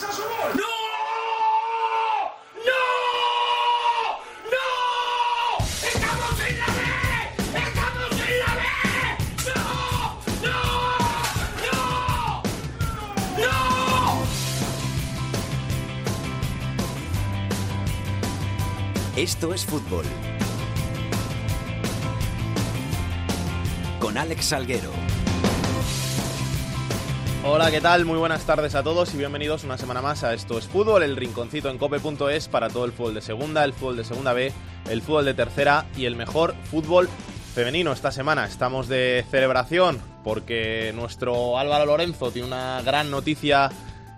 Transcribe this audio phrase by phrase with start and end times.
[0.00, 0.52] ¡Esa su gol!
[0.54, 0.72] ¡No!
[2.68, 2.82] ¡No!
[4.50, 4.66] ¡No!
[5.86, 6.80] ¡Estamos en la B!
[7.58, 8.62] ¡Estamos en la B!
[9.46, 9.64] ¡No!
[10.46, 10.58] ¡No!
[11.66, 12.42] ¡No!
[13.42, 13.56] ¡No!
[19.16, 20.06] Esto es fútbol.
[24.00, 25.09] Con Alex Salguero.
[27.42, 28.04] Hola, ¿qué tal?
[28.04, 31.16] Muy buenas tardes a todos y bienvenidos una semana más a Esto es Fútbol, el
[31.16, 34.52] rinconcito en cope.es para todo el fútbol de segunda, el fútbol de segunda B,
[34.90, 37.08] el fútbol de tercera y el mejor fútbol
[37.54, 37.92] femenino.
[37.92, 43.70] Esta semana estamos de celebración porque nuestro Álvaro Lorenzo tiene una gran noticia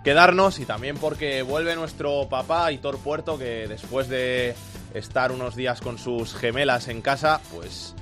[0.03, 4.53] que darnos y también porque vuelve nuestro papá Hitor Puerto que después de
[4.93, 7.95] estar unos días con sus gemelas en casa, pues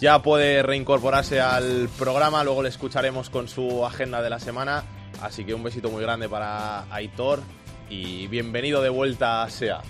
[0.00, 4.84] ya puede reincorporarse al programa, luego le escucharemos con su agenda de la semana,
[5.20, 7.40] así que un besito muy grande para Aitor
[7.90, 9.80] y bienvenido de vuelta SEA.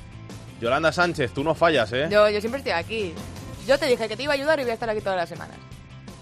[0.61, 2.09] Yolanda Sánchez, tú no fallas, ¿eh?
[2.11, 3.13] Yo, yo siempre estoy aquí.
[3.67, 5.29] Yo te dije que te iba a ayudar y voy a estar aquí todas las
[5.29, 5.57] semanas.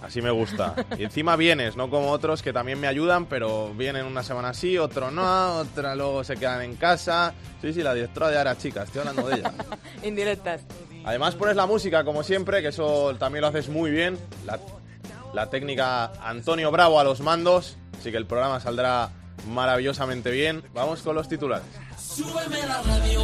[0.02, 0.74] Así me gusta.
[0.98, 4.76] Y encima vienes, no como otros que también me ayudan, pero vienen una semana sí,
[4.76, 7.32] otro no, otra luego se quedan en casa.
[7.62, 9.52] Sí, sí, la directora de Ara Chica, estoy hablando de ella.
[10.02, 10.62] Indirectas.
[11.06, 14.18] Además pones la música como siempre, que eso también lo haces muy bien.
[15.32, 19.10] La, técnica Antonio Bravo a los mandos, así que el programa saldrá
[19.48, 20.64] maravillosamente bien.
[20.74, 21.66] Vamos con los titulares.
[21.96, 23.20] Súbeme la radio.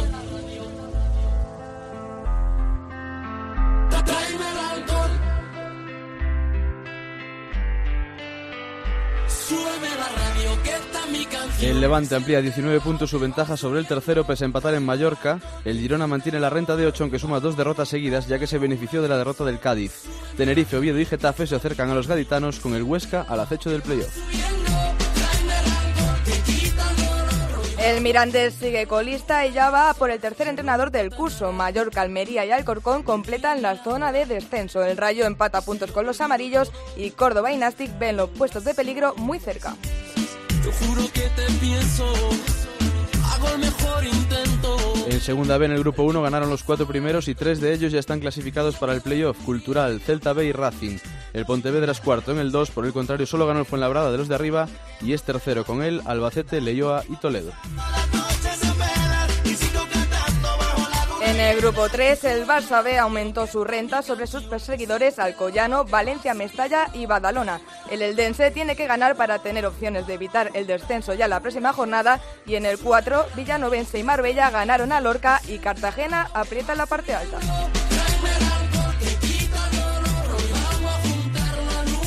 [11.61, 15.39] El Levante amplía 19 puntos su ventaja sobre el tercero pese a empatar en Mallorca.
[15.63, 18.57] El Girona mantiene la renta de 8 aunque suma dos derrotas seguidas ya que se
[18.57, 20.03] benefició de la derrota del Cádiz.
[20.35, 23.81] Tenerife, Oviedo y Getafe se acercan a los gaditanos con el Huesca al acecho del
[23.81, 24.13] playoff.
[27.83, 31.51] El Mirandés sigue colista y ya va por el tercer entrenador del curso.
[31.51, 34.81] Mallorca, Almería y Alcorcón completan la zona de descenso.
[34.85, 38.73] El Rayo empata puntos con los amarillos y Córdoba y Nastic ven los puestos de
[38.73, 39.75] peligro muy cerca.
[40.63, 42.05] Yo juro que te pienso.
[43.33, 44.62] Hago el mejor intento.
[45.05, 47.91] En segunda B en el grupo 1 ganaron los cuatro primeros y tres de ellos
[47.91, 50.97] ya están clasificados para el playoff Cultural, Celta B y Racing.
[51.33, 54.17] El Pontevedra es cuarto en el 2, por el contrario solo ganó el Fuenlabrada de
[54.17, 54.67] los de arriba
[55.01, 57.51] y es tercero con él Albacete, Leyoa y Toledo.
[61.33, 66.35] En el grupo 3, el Barça B aumentó su renta sobre sus perseguidores Alcoyano, Valencia,
[66.35, 67.59] Mestalla y Badalona.
[67.89, 71.73] El Eldense tiene que ganar para tener opciones de evitar el descenso ya la próxima
[71.73, 76.85] jornada y en el 4, Villanovense y Marbella ganaron a Lorca y Cartagena aprieta la
[76.85, 77.39] parte alta.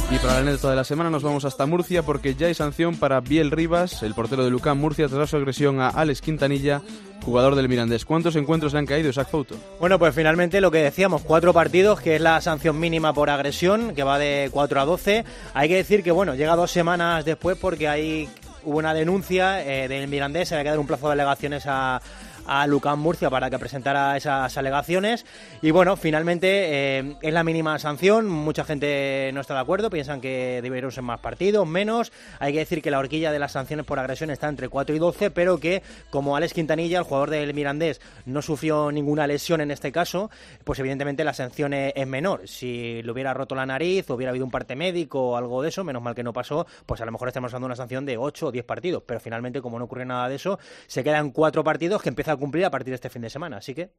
[0.09, 2.97] Y para la anécdota de la semana nos vamos hasta Murcia porque ya hay sanción
[2.97, 6.81] para Biel Rivas, el portero de Lucán Murcia, tras su agresión a Alex Quintanilla,
[7.27, 8.05] jugador del Mirandés.
[8.05, 9.57] ¿Cuántos encuentros le han caído, Isaac Fouto?
[9.81, 13.97] Bueno, pues finalmente lo que decíamos, cuatro partidos, que es la sanción mínima por agresión,
[13.97, 15.25] que va de 4 a 12.
[15.53, 18.29] Hay que decir que, bueno, llega dos semanas después porque hay,
[18.65, 22.01] hubo una denuncia eh, del Mirandés, se había que dar un plazo de alegaciones a
[22.47, 25.25] a Lucán Murcia para que presentara esas alegaciones.
[25.62, 30.21] Y bueno, finalmente eh, es la mínima sanción, mucha gente no está de acuerdo, piensan
[30.21, 33.87] que deberían ser más partidos, menos, hay que decir que la horquilla de las sanciones
[33.87, 37.55] por agresión está entre 4 y 12, pero que como Alex Quintanilla, el jugador del
[37.55, 40.31] Mirandés, no sufrió ninguna lesión en este caso,
[40.65, 44.45] pues evidentemente la sanción es, es menor, si le hubiera roto la nariz, hubiera habido
[44.45, 47.13] un parte médico o algo de eso, menos mal que no pasó, pues a lo
[47.13, 50.05] mejor estamos dando una sanción de 8 o 10 partidos, pero finalmente como no ocurre
[50.05, 53.23] nada de eso, se quedan cuatro partidos que empieza a a partir de este fin
[53.23, 53.59] de semana.
[53.59, 53.91] Así que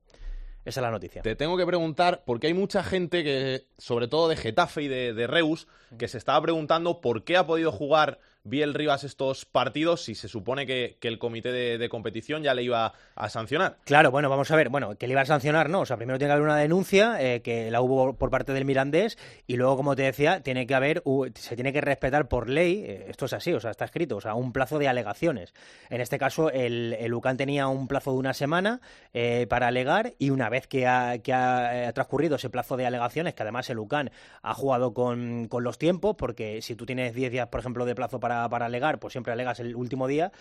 [0.66, 1.22] esa es la noticia.
[1.22, 5.14] Te tengo que preguntar, porque hay mucha gente que, sobre todo de Getafe y de,
[5.14, 5.68] de Reus,
[5.98, 10.28] que se estaba preguntando por qué ha podido jugar Biel Rivas estos partidos si se
[10.28, 13.78] supone que, el comité de, competición ya le iba a sancionar.
[13.85, 15.81] Claro, bueno, vamos a ver, bueno, que le iba a sancionar, ¿no?
[15.81, 18.66] O sea, primero tiene que haber una denuncia eh, que la hubo por parte del
[18.66, 21.02] Mirandés y luego, como te decía, tiene que haber,
[21.35, 24.22] se tiene que respetar por ley, eh, esto es así, o sea, está escrito, o
[24.22, 25.53] sea, un plazo de alegaciones.
[25.90, 28.82] En este caso, el, el UCAN tenía un plazo de una semana
[29.14, 33.34] eh, para alegar y una vez que ha, que ha transcurrido ese plazo de alegaciones,
[33.34, 34.11] que además el UCAN
[34.41, 37.96] ha jugado con, con los tiempos, porque si tú tienes 10 días, por ejemplo, de
[37.96, 40.31] plazo para para, alegar, pues siempre alegas el último día,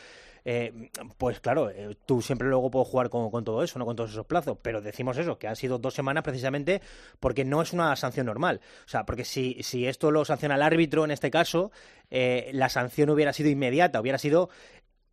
[0.48, 3.96] eh, pues claro, eh, tú siempre luego puedes jugar con, con, todo eso, no con
[3.96, 6.81] todos esos plazos, pero decimos eso, que han sido dos semanas precisamente
[7.19, 8.60] porque no es una sanción normal.
[8.84, 11.72] O sea, porque si, si esto lo sanciona el árbitro en este caso,
[12.12, 14.48] eh, la sanción hubiera sido inmediata, hubiera sido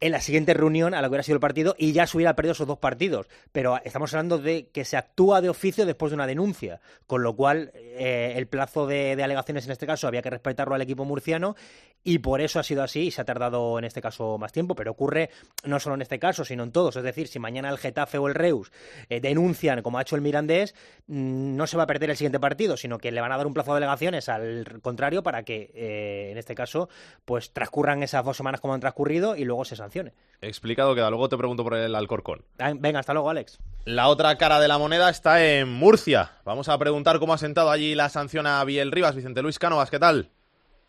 [0.03, 2.35] en la siguiente reunión a la que hubiera sido el partido y ya se hubiera
[2.35, 3.29] perdido esos dos partidos.
[3.53, 7.37] Pero estamos hablando de que se actúa de oficio después de una denuncia, con lo
[7.37, 11.55] cual eh, el plazo de, alegaciones en este caso había que respetarlo al equipo murciano
[12.03, 14.75] y por eso ha sido así y se ha tardado en este caso más tiempo.
[14.75, 15.29] Pero ocurre
[15.63, 16.97] no solo en este caso, sino en todos.
[16.97, 18.73] Es decir, si mañana el Getafe o el Reus
[19.07, 20.75] eh, denuncian, como ha hecho el Mirandés,
[21.07, 23.47] mm, no se va a perder el siguiente partido, sino que le van a dar
[23.47, 26.89] un plazo de alegaciones al contrario para que, eh, en este caso,
[27.23, 29.92] pues transcurran esas dos semanas como han transcurrido y luego se sancionen
[30.41, 31.09] Explicado queda.
[31.09, 32.41] Luego te pregunto por el Alcorcón.
[32.59, 33.59] Ah, venga, hasta luego, Alex.
[33.85, 36.31] La otra cara de la moneda está en Murcia.
[36.45, 39.15] Vamos a preguntar cómo ha sentado allí la sanción a Biel Rivas.
[39.15, 40.29] Vicente Luis Cánovas, ¿qué tal?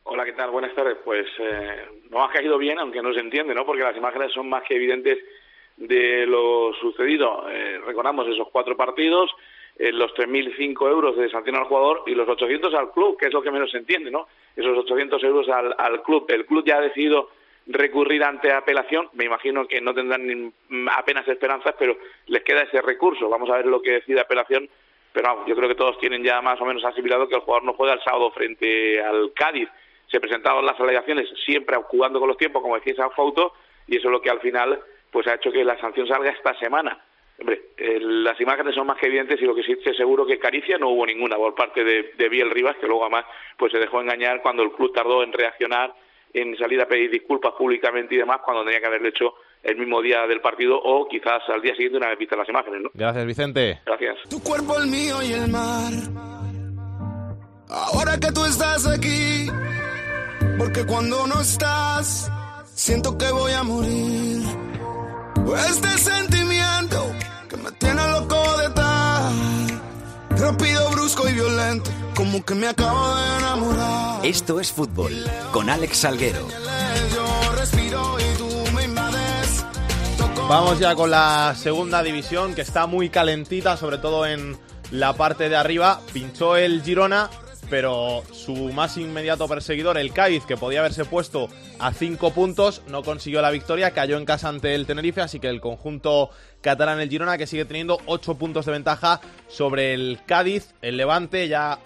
[0.04, 0.50] Hola, ¿qué tal?
[0.50, 0.96] Buenas tardes.
[1.04, 3.64] Pues eh, no ha caído bien, aunque no se entiende, ¿no?
[3.64, 5.18] Porque las imágenes son más que evidentes
[5.76, 7.48] de lo sucedido.
[7.48, 9.30] Eh, recordamos esos cuatro partidos,
[9.76, 13.32] eh, los 3.005 euros de sanción al jugador y los 800 al club, que es
[13.32, 14.26] lo que menos se entiende, ¿no?
[14.56, 16.26] Esos 800 euros al, al club.
[16.28, 17.30] El club ya ha decidido
[17.66, 19.08] recurrir ante apelación.
[19.14, 20.52] Me imagino que no tendrán ni
[20.90, 21.96] apenas esperanzas, pero
[22.26, 23.28] les queda ese recurso.
[23.28, 24.68] Vamos a ver lo que decide apelación.
[25.12, 27.64] Pero vamos, yo creo que todos tienen ya más o menos asimilado que el jugador
[27.64, 29.68] no juega el sábado frente al Cádiz.
[30.08, 33.52] Se presentaban las alegaciones siempre jugando con los tiempos, como decía San Fauto,
[33.86, 34.80] y eso es lo que al final
[35.10, 37.00] pues ha hecho que la sanción salga esta semana.
[37.38, 40.38] Hombre, eh, las imágenes son más que evidentes y lo que sí estoy seguro que
[40.38, 43.24] caricia no hubo ninguna por parte de, de Biel Rivas, que luego además
[43.56, 45.94] pues se dejó engañar cuando el club tardó en reaccionar
[46.34, 50.02] en salir a pedir disculpas públicamente y demás cuando tenía que haberlo hecho el mismo
[50.02, 52.82] día del partido o quizás al día siguiente una vez vistas las imágenes.
[52.82, 52.90] ¿no?
[52.92, 53.80] Gracias, Vicente.
[53.86, 54.18] Gracias.
[54.28, 55.92] Tu cuerpo, el mío y el mar.
[57.68, 59.48] Ahora que tú estás aquí,
[60.58, 62.30] porque cuando no estás,
[62.66, 64.42] siento que voy a morir.
[65.68, 67.12] Este sentimiento
[67.48, 69.32] que me tiene loco de tal,
[70.38, 74.03] rápido, brusco y violento como que me acabo de enamorar.
[74.24, 75.12] Esto es fútbol
[75.52, 76.48] con Alex Salguero.
[80.48, 84.56] Vamos ya con la segunda división que está muy calentita, sobre todo en
[84.90, 86.00] la parte de arriba.
[86.14, 87.28] Pinchó el Girona,
[87.68, 93.02] pero su más inmediato perseguidor, el Cádiz, que podía haberse puesto a cinco puntos, no
[93.02, 96.30] consiguió la victoria, cayó en casa ante el Tenerife, así que el conjunto
[96.62, 101.46] catalán, el Girona, que sigue teniendo ocho puntos de ventaja sobre el Cádiz, el Levante
[101.46, 101.78] ya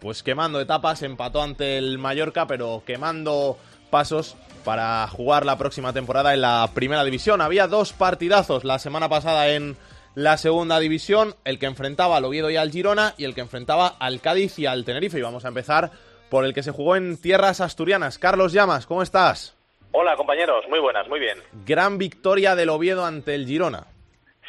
[0.00, 3.58] pues quemando etapas, empató ante el Mallorca, pero quemando
[3.90, 7.40] pasos para jugar la próxima temporada en la primera división.
[7.40, 9.76] Había dos partidazos la semana pasada en
[10.14, 13.86] la segunda división, el que enfrentaba al Oviedo y al Girona y el que enfrentaba
[13.86, 15.18] al Cádiz y al Tenerife.
[15.18, 15.90] Y vamos a empezar
[16.28, 18.18] por el que se jugó en tierras asturianas.
[18.18, 19.56] Carlos Llamas, ¿cómo estás?
[19.92, 21.38] Hola compañeros, muy buenas, muy bien.
[21.64, 23.86] Gran victoria del Oviedo ante el Girona.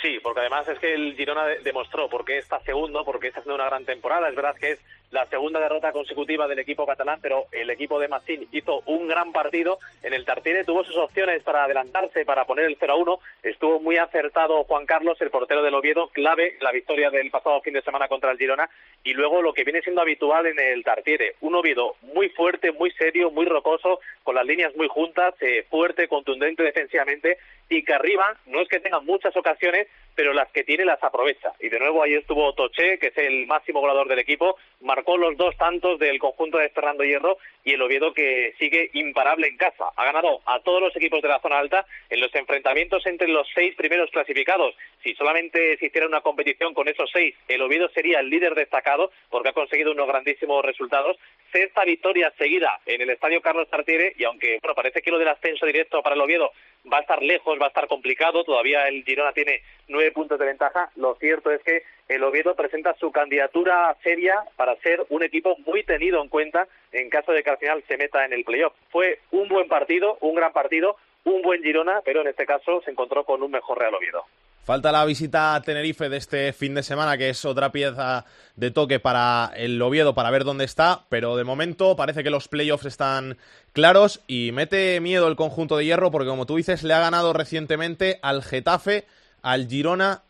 [0.01, 3.55] Sí, porque además es que el Girona demostró por qué está segundo, porque está haciendo
[3.55, 4.29] una gran temporada.
[4.29, 4.79] Es verdad que es
[5.11, 9.31] la segunda derrota consecutiva del equipo catalán, pero el equipo de Massín hizo un gran
[9.31, 9.79] partido.
[10.03, 13.19] En el Tartiere tuvo sus opciones para adelantarse, para poner el 0 a 1.
[13.44, 17.73] Estuvo muy acertado Juan Carlos, el portero del Oviedo, clave la victoria del pasado fin
[17.73, 18.69] de semana contra el Girona.
[19.03, 22.91] Y luego lo que viene siendo habitual en el Tartiere, un Oviedo muy fuerte, muy
[22.91, 27.38] serio, muy rocoso, con las líneas muy juntas, eh, fuerte, contundente defensivamente
[27.69, 29.88] y que arriba no es que tenga muchas ocasiones,
[30.19, 31.54] pero las que tiene las aprovecha.
[31.62, 35.38] Y de nuevo ahí estuvo Toché, que es el máximo goleador del equipo, marcó los
[35.38, 39.86] dos tantos del conjunto de Fernando Hierro y el Oviedo que sigue imparable en casa.
[39.95, 43.48] Ha ganado a todos los equipos de la zona alta en los enfrentamientos entre los
[43.56, 44.75] seis primeros clasificados.
[45.04, 49.12] Si solamente se hiciera una competición con esos seis, el Oviedo sería el líder destacado
[49.30, 51.16] porque ha conseguido unos grandísimos resultados.
[51.51, 55.27] Sexta victoria seguida en el Estadio Carlos Tartiere y aunque bueno, parece que lo del
[55.27, 56.51] ascenso directo para el Oviedo
[56.91, 60.45] va a estar lejos, va a estar complicado, todavía el Girona tiene nueve puntos de
[60.45, 65.57] ventaja, lo cierto es que el Oviedo presenta su candidatura seria para ser un equipo
[65.65, 68.73] muy tenido en cuenta en caso de que al final se meta en el playoff.
[68.89, 72.91] Fue un buen partido, un gran partido, un buen Girona, pero en este caso se
[72.91, 74.25] encontró con un mejor Real Oviedo.
[74.69, 78.69] Falta la visita a Tenerife de este fin de semana, que es otra pieza de
[78.69, 82.85] toque para el Oviedo para ver dónde está, pero de momento parece que los playoffs
[82.85, 83.38] están
[83.73, 87.33] claros y mete miedo el conjunto de hierro porque como tú dices le ha ganado
[87.33, 89.06] recientemente al Getafe,
[89.42, 90.21] al Girona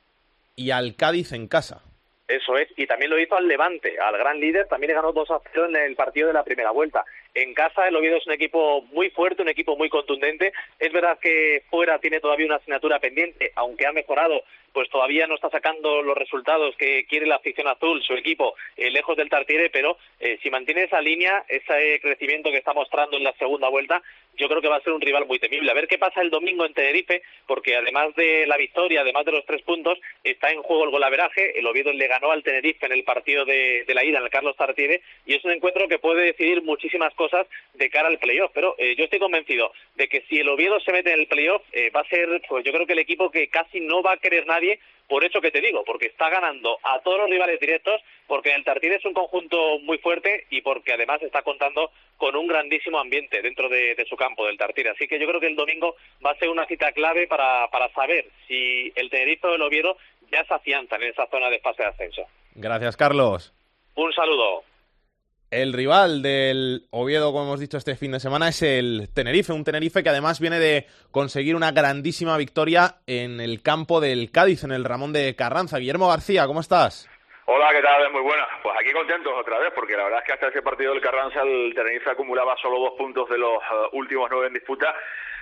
[0.55, 1.81] y al Cádiz en casa.
[2.29, 5.31] Eso es, y también lo hizo al Levante, al gran líder, también le ganó 2
[5.31, 7.03] a 0 en el partido de la primera vuelta.
[7.33, 10.51] En casa el Oviedo es un equipo muy fuerte, un equipo muy contundente.
[10.79, 14.43] Es verdad que fuera tiene todavía una asignatura pendiente, aunque ha mejorado
[14.73, 18.91] pues todavía no está sacando los resultados que quiere la afición azul, su equipo, eh,
[18.91, 23.23] lejos del Tartiere, pero eh, si mantiene esa línea, ese crecimiento que está mostrando en
[23.23, 24.01] la segunda vuelta,
[24.37, 25.69] yo creo que va a ser un rival muy temible.
[25.69, 29.33] A ver qué pasa el domingo en Tenerife, porque además de la victoria, además de
[29.33, 31.59] los tres puntos, está en juego el golaveraje.
[31.59, 34.55] El Oviedo le ganó al Tenerife en el partido de, la ida, en el Carlos
[34.55, 38.51] Tartiere, y es un encuentro que puede decidir muchísimas cosas de cara al playoff.
[38.53, 41.61] Pero eh, yo estoy convencido de que si el Oviedo se mete en el playoff,
[41.73, 44.17] eh, va a ser, pues yo creo que el equipo que casi no va a
[44.17, 47.99] querer nadie por eso que te digo, porque está ganando a todos los rivales directos,
[48.27, 52.47] porque el Tartiere es un conjunto muy fuerte y porque además está contando con un
[52.47, 54.91] grandísimo ambiente dentro de, su campo del Tartiere.
[54.91, 57.89] Así que yo creo que el domingo va a ser una cita clave para, para
[57.89, 59.97] saber si el Tenerife o el Oviedo
[60.31, 62.27] ya se afianzan en esa zona de espacio de ascenso.
[62.53, 63.51] Gracias, Carlos.
[63.95, 64.63] Un saludo.
[65.51, 69.63] El rival del Oviedo, como hemos dicho este fin de semana, es el Tenerife, un
[69.63, 74.71] Tenerife que además viene de conseguir una grandísima victoria en el campo del Cádiz, en
[74.71, 75.79] el Ramón de Carranza.
[75.79, 77.09] Guillermo García, ¿cómo estás?
[77.45, 78.11] Hola, ¿qué tal?
[78.11, 78.47] Muy buena.
[78.61, 81.41] Pues aquí contentos otra vez, porque la verdad es que hasta ese partido del Carranza
[81.41, 84.93] el Tenerife acumulaba solo dos puntos de los eh, últimos nueve en disputa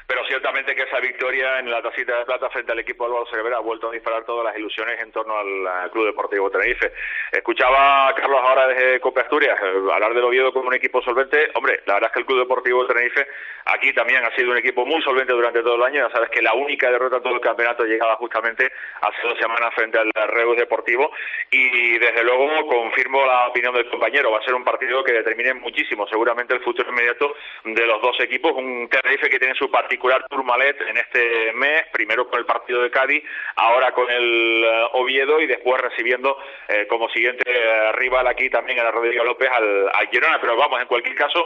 [0.08, 3.58] pero ciertamente que esa victoria en la tacita de plata frente al equipo Álvaro Cervera
[3.58, 6.94] ha vuelto a disparar todas las ilusiones en torno al, Club Deportivo Tenerife.
[7.32, 11.52] Escuchaba a Carlos ahora desde Copa Asturias eh, hablar del Oviedo como un equipo solvente.
[11.56, 13.28] Hombre, la verdad es que el Club Deportivo Tenerife
[13.66, 16.08] aquí también ha sido un equipo muy solvente durante todo el año.
[16.08, 18.72] Ya sabes que la única derrota en todo el campeonato llegaba justamente
[19.02, 21.12] hace dos semanas frente al Reus Deportivo
[21.52, 24.32] y desde luego confirmo la opinión del compañero.
[24.32, 27.36] Va a ser un partido que determine muchísimo seguramente el futuro inmediato
[27.66, 28.54] de los dos equipos.
[28.54, 32.84] Un Tenerife que tiene su partido particular Turmalet en este mes, primero con el partido
[32.84, 33.24] de Cádiz,
[33.56, 36.38] ahora con el eh, Oviedo y después recibiendo
[36.68, 40.39] eh, como siguiente eh, rival aquí también a Rodrigo López al, al, Girona.
[40.39, 41.44] Pero vamos, en cualquier caso,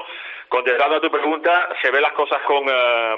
[0.50, 2.66] contestando a tu pregunta, se ve las cosas con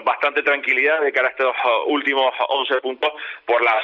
[0.03, 1.55] bastante tranquilidad de cara a estos
[1.87, 3.11] últimos 11 puntos
[3.45, 3.83] por las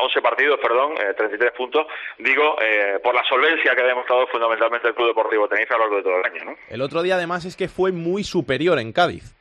[0.00, 1.86] 11 partidos, perdón, 33 puntos,
[2.18, 2.56] digo,
[3.02, 6.02] por la solvencia que ha demostrado fundamentalmente el Club Deportivo Tenerife a lo largo de
[6.02, 6.44] todo el año.
[6.46, 6.56] ¿no?
[6.70, 9.36] El otro día además es que fue muy superior en Cádiz.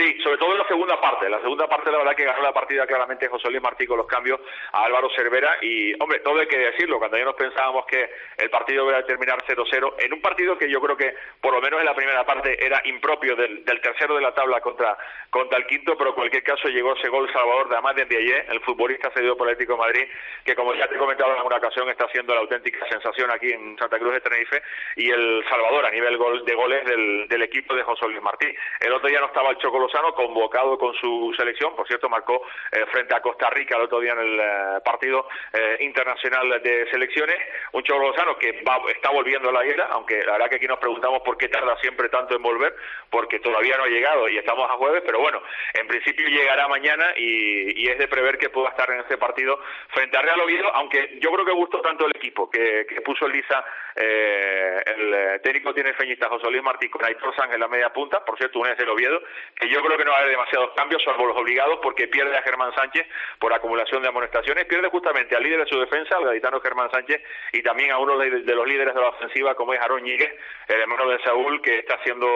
[0.00, 1.28] Sí, sobre todo en la segunda parte.
[1.28, 4.06] La segunda parte, la verdad, que ganó la partida claramente José Luis Martí con los
[4.06, 4.40] cambios
[4.72, 5.58] a Álvaro Cervera.
[5.60, 6.98] Y, hombre, todo hay que decirlo.
[6.98, 10.70] Cuando ya nos pensábamos que el partido iba a terminar 0-0, en un partido que
[10.70, 14.22] yo creo que, por lo menos en la primera parte, era impropio del, tercero de
[14.22, 14.96] la tabla contra,
[15.28, 18.60] contra el quinto, pero en cualquier caso llegó ese gol Salvador de Amad de el
[18.60, 20.08] futbolista cedido por el Atlético de Madrid,
[20.46, 23.52] que, como ya te he comentado en alguna ocasión, está haciendo la auténtica sensación aquí
[23.52, 24.62] en Santa Cruz de Tenerife.
[24.96, 28.46] Y el Salvador a nivel de goles del, equipo de José Luis Martí.
[28.80, 32.42] El otro día no estaba el Choco Lozano, convocado con su selección, por cierto, marcó
[32.70, 36.88] eh, frente a Costa Rica el otro día en el eh, partido eh, internacional de
[36.90, 37.36] selecciones,
[37.72, 38.62] un Cholo Lozano que
[38.94, 41.76] está volviendo a la isla, aunque la verdad que aquí nos preguntamos por qué tarda
[41.80, 42.74] siempre tanto en volver,
[43.10, 45.42] porque todavía no ha llegado y estamos a jueves, pero bueno,
[45.74, 50.16] en principio llegará mañana y, es de prever que pueda estar en ese partido frente
[50.16, 53.64] a Real Oviedo, aunque yo creo que gustó tanto el equipo que, puso Elisa,
[53.96, 58.38] el técnico tiene feñista José Luis Martí con Aitor Sánchez en la media punta, por
[58.38, 59.20] cierto, un es el Oviedo,
[59.56, 62.74] que yo creo que no va demasiados cambios, salvo los obligados, porque pierde a Germán
[62.74, 63.06] Sánchez
[63.38, 67.22] por acumulación de amonestaciones, pierde justamente al líder de su defensa, al gaditano Germán Sánchez,
[67.52, 70.30] y también a uno de, los líderes de la ofensiva, como es Aaron Ñíguez,
[70.68, 72.26] el hermano de Saúl, que está haciendo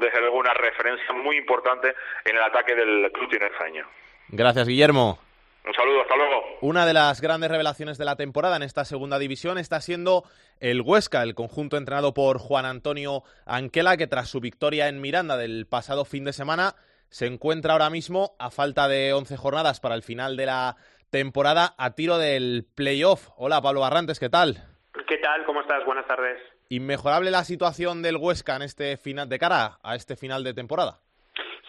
[0.00, 3.86] desde luego una referencia muy importante en el ataque del club tinerfeño.
[4.28, 5.23] Gracias, Guillermo.
[5.66, 6.42] Un saludo, hasta luego.
[6.60, 10.24] Una de las grandes revelaciones de la temporada en esta segunda división está siendo
[10.60, 15.38] el Huesca, el conjunto entrenado por Juan Antonio Anquela, que tras su victoria en Miranda
[15.38, 16.74] del pasado fin de semana
[17.08, 20.76] se encuentra ahora mismo, a falta de 11 jornadas para el final de la
[21.10, 23.28] temporada, a tiro del playoff.
[23.36, 24.64] Hola, Pablo Barrantes, ¿qué tal?
[25.06, 25.44] ¿Qué tal?
[25.46, 25.84] ¿Cómo estás?
[25.86, 26.42] Buenas tardes.
[26.68, 30.98] ¿Inmejorable la situación del Huesca en este final, de cara a este final de temporada?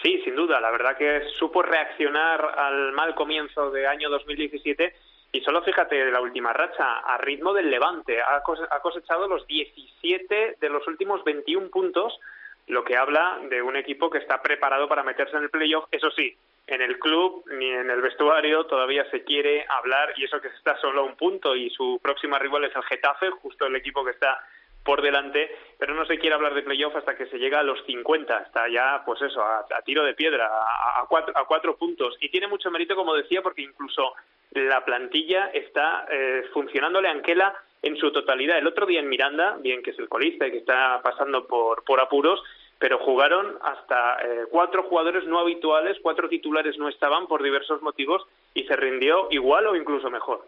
[0.05, 0.62] Sí, sin duda.
[0.62, 4.93] La verdad que supo reaccionar al mal comienzo de año 2017
[5.31, 8.21] y solo fíjate de la última racha, a ritmo del Levante.
[8.21, 8.43] Ha
[8.81, 12.19] cosechado los 17 de los últimos 21 puntos,
[12.67, 15.85] lo que habla de un equipo que está preparado para meterse en el playoff.
[15.89, 20.39] Eso sí, en el club ni en el vestuario todavía se quiere hablar y eso
[20.39, 23.75] que está solo a un punto y su próxima rival es el Getafe, justo el
[23.75, 24.38] equipo que está
[24.86, 25.50] por delante,
[25.80, 28.70] pero no se quiere hablar de playoff hasta que se llega a los 50, está
[28.70, 32.15] ya, pues eso, a, tiro de piedra, a, cuatro, a cuatro puntos.
[32.22, 34.13] Y tiene mucho mérito, como decía, porque incluso
[34.51, 38.60] la plantilla está eh, funcionándole a Anquela en su totalidad.
[38.60, 41.84] El otro día en Miranda, bien que es el colista y que está pasando por,
[41.84, 42.42] por apuros,
[42.77, 48.25] pero jugaron hasta eh, cuatro jugadores no habituales, cuatro titulares no estaban por diversos motivos
[48.54, 50.46] y se rindió igual o incluso mejor.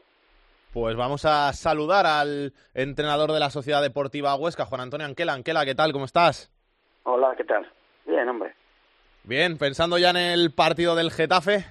[0.74, 5.34] Pues vamos a saludar al entrenador de la Sociedad Deportiva Huesca, Juan Antonio Anquela.
[5.34, 5.94] Anquela, ¿qué tal?
[5.94, 6.52] ¿Cómo estás?
[7.04, 7.66] Hola, ¿qué tal?
[8.06, 8.54] Bien, hombre.
[9.24, 11.66] Bien, pensando ya en el partido del Getafe.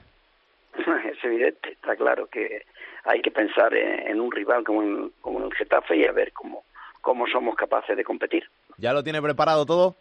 [0.76, 2.64] es evidente, está claro que
[3.04, 6.64] hay que pensar en, un rival como en, como el Getafe y a ver cómo,
[7.02, 8.44] cómo somos capaces de competir.
[8.78, 9.94] ¿Ya lo tiene preparado todo?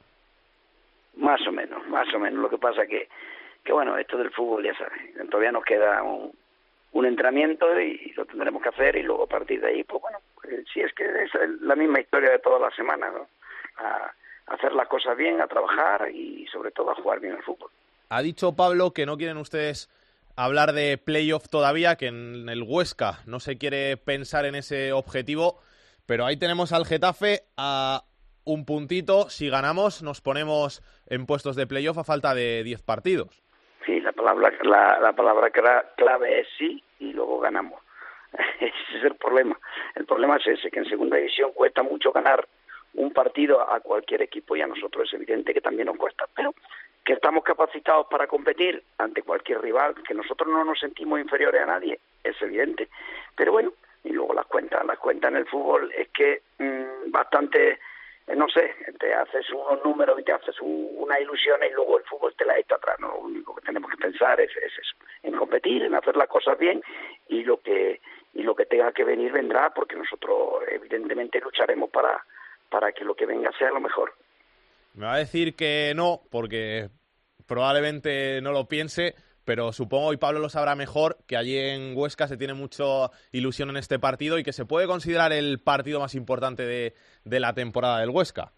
[1.17, 2.41] Más o menos, más o menos.
[2.41, 3.09] Lo que pasa que,
[3.63, 6.31] que bueno, esto del fútbol ya sabes, todavía nos queda un,
[6.95, 10.17] un entrenamiento y lo tendremos que hacer y luego a partir de ahí, pues bueno,
[10.35, 13.27] pues, si es que es la misma historia de toda la semana, ¿no?
[13.77, 14.11] A,
[14.47, 17.71] hacer las cosas bien, a trabajar y sobre todo a jugar bien al fútbol.
[18.09, 19.89] Ha dicho Pablo que no quieren ustedes
[20.35, 25.59] hablar de playoff todavía, que en el Huesca no se quiere pensar en ese objetivo,
[26.05, 28.03] pero ahí tenemos al Getafe a
[28.43, 29.31] un puntito.
[29.31, 33.44] Si ganamos, nos ponemos en puestos de playoff a falta de 10 partidos.
[34.25, 37.79] Palabra, la, la palabra clave es sí y luego ganamos.
[38.59, 39.55] ese es el problema.
[39.93, 42.47] El problema es ese, que en segunda división cuesta mucho ganar
[42.95, 46.25] un partido a cualquier equipo y a nosotros es evidente que también nos cuesta.
[46.35, 46.55] Pero
[47.03, 51.67] que estamos capacitados para competir ante cualquier rival, que nosotros no nos sentimos inferiores a
[51.67, 52.89] nadie, es evidente.
[53.35, 57.77] Pero bueno, y luego las cuentas, las cuentas en el fútbol es que mmm, bastante,
[58.33, 62.03] no sé, te haces unos números y te haces un, una ilusión y luego el
[62.05, 62.99] fútbol te la echa atrás.
[62.99, 63.09] ¿no?
[63.09, 66.57] Lo único que tenemos que pensar es, es eso, en competir, en hacer las cosas
[66.57, 66.81] bien
[67.27, 68.01] y lo que
[68.33, 72.25] y lo que tenga que venir vendrá porque nosotros evidentemente lucharemos para
[72.69, 74.13] para que lo que venga sea lo mejor.
[74.95, 76.89] Me va a decir que no, porque
[77.45, 82.27] probablemente no lo piense, pero supongo, y Pablo lo sabrá mejor, que allí en Huesca
[82.27, 82.83] se tiene mucha
[83.31, 87.39] ilusión en este partido y que se puede considerar el partido más importante de, de
[87.39, 88.51] la temporada del Huesca.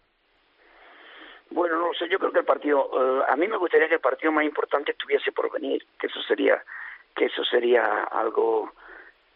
[1.50, 4.00] Bueno, no sé, yo creo que el partido, uh, a mí me gustaría que el
[4.00, 6.62] partido más importante estuviese por venir, que eso sería,
[7.14, 8.72] que eso sería algo,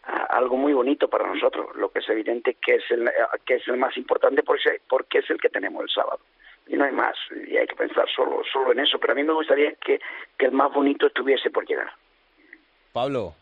[0.03, 1.75] algo muy bonito para nosotros.
[1.75, 3.09] Lo que es evidente que es el,
[3.45, 6.19] que es el más importante porque, porque es el que tenemos el sábado
[6.67, 7.15] y no hay más,
[7.47, 9.99] y hay que pensar solo, solo en eso, pero a mí me gustaría que,
[10.37, 11.91] que el más bonito estuviese por llegar.
[12.91, 13.35] Pablo.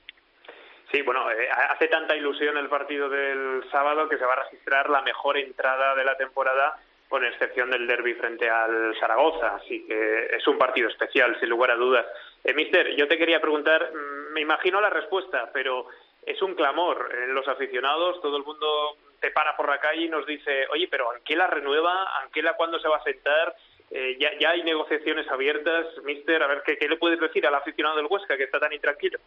[0.92, 4.90] Sí, bueno, eh, hace tanta ilusión el partido del sábado que se va a registrar
[4.90, 10.28] la mejor entrada de la temporada con excepción del derby frente al Zaragoza, así que
[10.36, 12.06] es un partido especial, sin lugar a dudas.
[12.44, 13.92] Eh, mister, yo te quería preguntar,
[14.32, 15.88] me imagino la respuesta, pero
[16.26, 20.10] es un clamor en los aficionados, todo el mundo te para por la calle y
[20.10, 23.56] nos dice, oye, pero Anquela renueva, Anquela cuándo se va a sentar,
[23.92, 27.56] eh, ya, ya hay negociaciones abiertas, mister, a ver, ¿qué, ¿qué le puedes decir al
[27.56, 29.20] aficionado del Huesca que está tan intranquilo?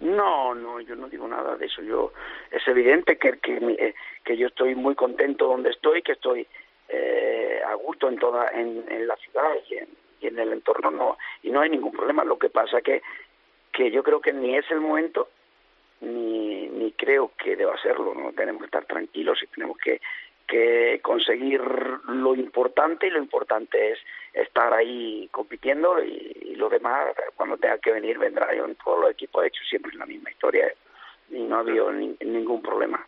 [0.00, 1.80] No, no, yo no digo nada de eso.
[1.82, 2.12] Yo
[2.50, 6.46] es evidente que que, que yo estoy muy contento donde estoy, que estoy
[6.88, 9.88] eh, a gusto en toda en, en la ciudad y en,
[10.20, 12.24] y en el entorno no y no hay ningún problema.
[12.24, 13.02] Lo que pasa que
[13.72, 15.28] que yo creo que ni es el momento
[16.00, 18.32] ni, ni creo que deba serlo, ¿no?
[18.32, 20.00] Tenemos que estar tranquilos y tenemos que,
[20.46, 23.98] que conseguir lo importante y lo importante es
[24.32, 29.00] estar ahí compitiendo y, y lo demás cuando tenga que venir vendrá yo en todos
[29.00, 30.72] los equipos he hecho siempre la misma historia
[31.30, 33.06] y no ha habido ni, ningún problema.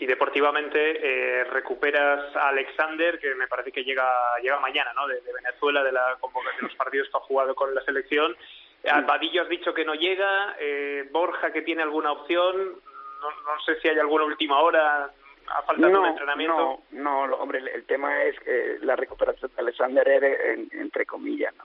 [0.00, 4.06] Y deportivamente eh, recuperas a Alexander que me parece que llega
[4.42, 7.54] llega mañana no de, de Venezuela de la convocación de los partidos que ha jugado
[7.54, 8.36] con la selección
[8.84, 13.80] Albadillo has dicho que no llega, eh, Borja que tiene alguna opción, no, no, sé
[13.80, 15.10] si hay alguna última hora
[15.48, 16.82] a falta no, de entrenamiento.
[16.92, 21.06] No, no, hombre, el, el, tema es que la recuperación de Alexander es en, entre
[21.06, 21.64] comillas, ¿no?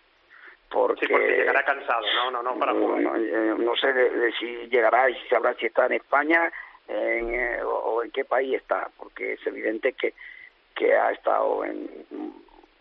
[0.69, 2.32] Porque, sí, porque llegará cansado, ¿no?
[2.32, 5.54] No, no, para no, no, eh, no sé de, de si llegará y si sabrá
[5.54, 6.52] si está en España
[6.88, 10.15] en, eh, o, o en qué país está, porque es evidente que,
[10.76, 11.88] que ha estado en,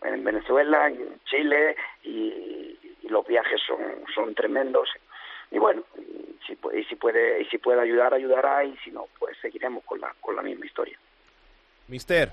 [0.05, 3.79] en Venezuela, en Chile y, y los viajes son,
[4.13, 4.89] son tremendos.
[5.51, 5.83] Y bueno
[6.47, 9.99] si, y si puede y si puede ayudar ayudará y si no pues seguiremos con
[10.01, 10.97] la con la misma historia.
[11.87, 12.31] Mister.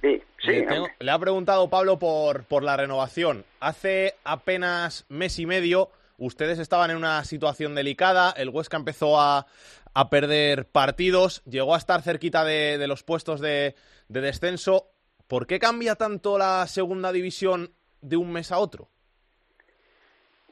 [0.00, 3.44] Sí, sí le, tengo, le, ha preguntado Pablo por por la renovación.
[3.60, 9.46] Hace apenas mes y medio ustedes estaban en una situación delicada el Huesca empezó a
[9.94, 13.74] a perder partidos llegó a estar cerquita de, de los puestos de,
[14.08, 14.88] de descenso
[15.28, 18.88] ¿por qué cambia tanto la segunda división de un mes a otro?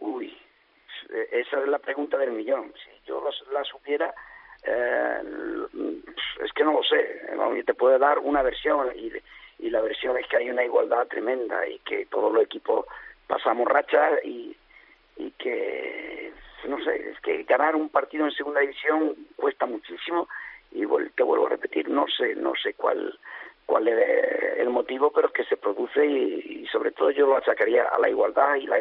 [0.01, 0.37] Uy,
[1.31, 2.73] esa es la pregunta del millón.
[2.75, 4.15] Si yo la supiera,
[4.65, 5.23] eh,
[6.45, 7.23] es que no lo sé.
[7.65, 9.11] Te puedo dar una versión y,
[9.59, 12.87] y la versión es que hay una igualdad tremenda y que todos los equipos
[13.27, 14.57] pasamos rachas y,
[15.17, 16.33] y que,
[16.69, 20.29] no sé, es que ganar un partido en segunda división cuesta muchísimo
[20.73, 20.85] y
[21.15, 23.19] te vuelvo a repetir, no sé, no sé cuál
[23.67, 27.37] cuál es el motivo, pero es que se produce y, y sobre todo yo lo
[27.37, 28.79] achacaría a la igualdad y la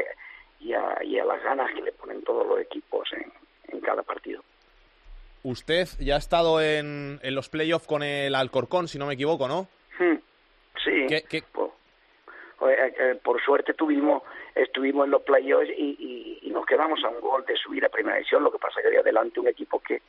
[0.60, 3.32] y a, y a, las ganas que le ponen todos los equipos en,
[3.68, 4.42] en cada partido.
[5.44, 9.48] Usted ya ha estado en, en los playoffs con el Alcorcón, si no me equivoco,
[9.50, 9.68] ¿no?
[10.00, 10.20] Hmm.
[10.82, 11.06] Sí.
[11.10, 11.44] ¿Qué, qué?
[11.52, 11.74] Por,
[12.70, 14.24] eh, por, suerte tuvimos
[14.56, 17.90] estuvimos en los playoffs y, y, y, nos quedamos a un gol de subir a
[17.90, 20.02] primera división, lo que pasa que había delante un equipo que,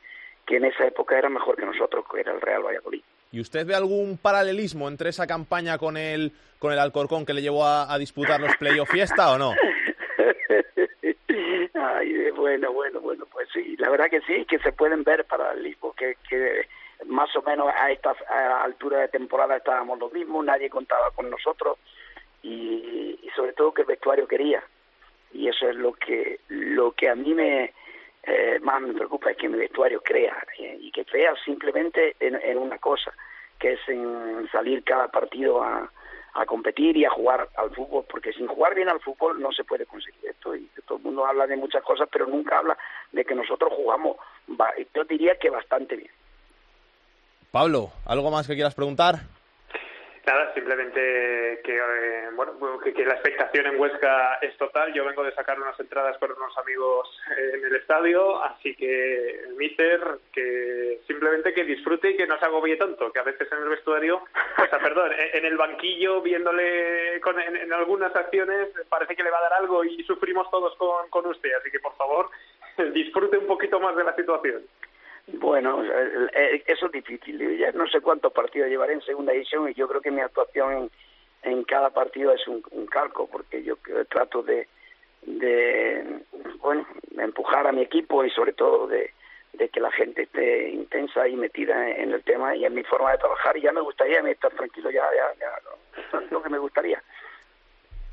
[0.45, 3.03] que en esa época era mejor que nosotros, que era el Real Valladolid.
[3.35, 7.41] ¿Y usted ve algún paralelismo entre esa campaña con el, con el Alcorcón que le
[7.41, 9.51] llevó a, disputar los playoffs fiesta o no?
[11.73, 15.93] Ay, bueno, bueno, bueno, pues sí, la verdad que sí, que se pueden ver paralelismos,
[15.97, 16.65] que, que
[17.07, 21.29] más o menos a esta a altura de temporada estábamos los mismos, nadie contaba con
[21.29, 21.77] nosotros
[22.41, 24.63] y, sobre todo que el vestuario quería.
[25.33, 27.73] Y eso es lo que, lo que a mí me,
[28.25, 32.57] eh, más me preocupa, es que mi vestuario crea eh, y que crea simplemente en,
[32.57, 33.13] una cosa,
[33.59, 35.89] que es en salir cada partido a,
[36.33, 39.63] a competir y a jugar al fútbol, porque sin jugar bien al fútbol no se
[39.63, 40.55] puede conseguir esto.
[40.55, 42.77] Y todo el mundo habla de muchas cosas, pero nunca habla
[43.11, 44.17] de que nosotros jugamos,
[44.93, 46.11] yo diría que bastante bien.
[47.51, 49.21] Pablo, ¿algo más que quieras preguntar?
[50.25, 54.91] Nada, simplemente que, eh, bueno, que, la expectación en Huesca es total.
[54.91, 57.07] Yo vengo de sacar unas entradas con unos amigos
[57.53, 60.01] en el estadio, así que el míster
[60.33, 63.69] que simplemente que disfrute y que no se agobie tanto, que a veces en el
[63.69, 64.17] vestuario,
[64.57, 69.37] o sea, perdón, en el banquillo viéndole con, en, algunas acciones parece que le va
[69.37, 72.29] a dar algo y sufrimos todos con, con usted, así que por favor
[72.93, 74.63] disfrute un poquito más de la situación.
[75.27, 77.57] Bueno, eso es difícil.
[77.57, 80.89] Ya no sé cuántos partidos llevaré en segunda división y yo creo que mi actuación
[81.43, 83.77] en, cada partido es un, calco, porque yo
[84.09, 84.67] trato de,
[85.23, 86.21] de,
[86.59, 89.11] bueno, empujar a mi equipo y sobre todo de,
[89.71, 93.17] que la gente esté intensa y metida en el tema y en mi forma de
[93.17, 93.57] trabajar.
[93.57, 97.01] Y ya me gustaría estar tranquilo, ya, ya, ya lo que me gustaría.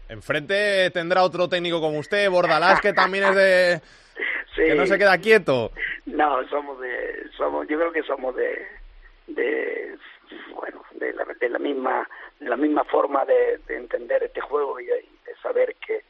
[0.08, 3.80] Enfrente tendrá otro técnico como usted, Bordalás, que también es de...
[4.54, 5.72] Que no se queda quieto.
[6.06, 8.66] No, somos de, somos, yo creo que somos de,
[9.26, 9.96] de
[10.54, 12.08] bueno, de la, de la misma,
[12.40, 15.04] de la misma forma de, entender este juego y de,
[15.42, 16.02] saber que,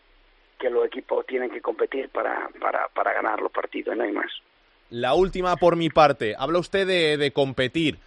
[0.59, 4.31] que los equipos tienen que competir para, para, para ganar los partidos, no hay más.
[4.91, 7.99] La última por mi parte, habla usted de, de competir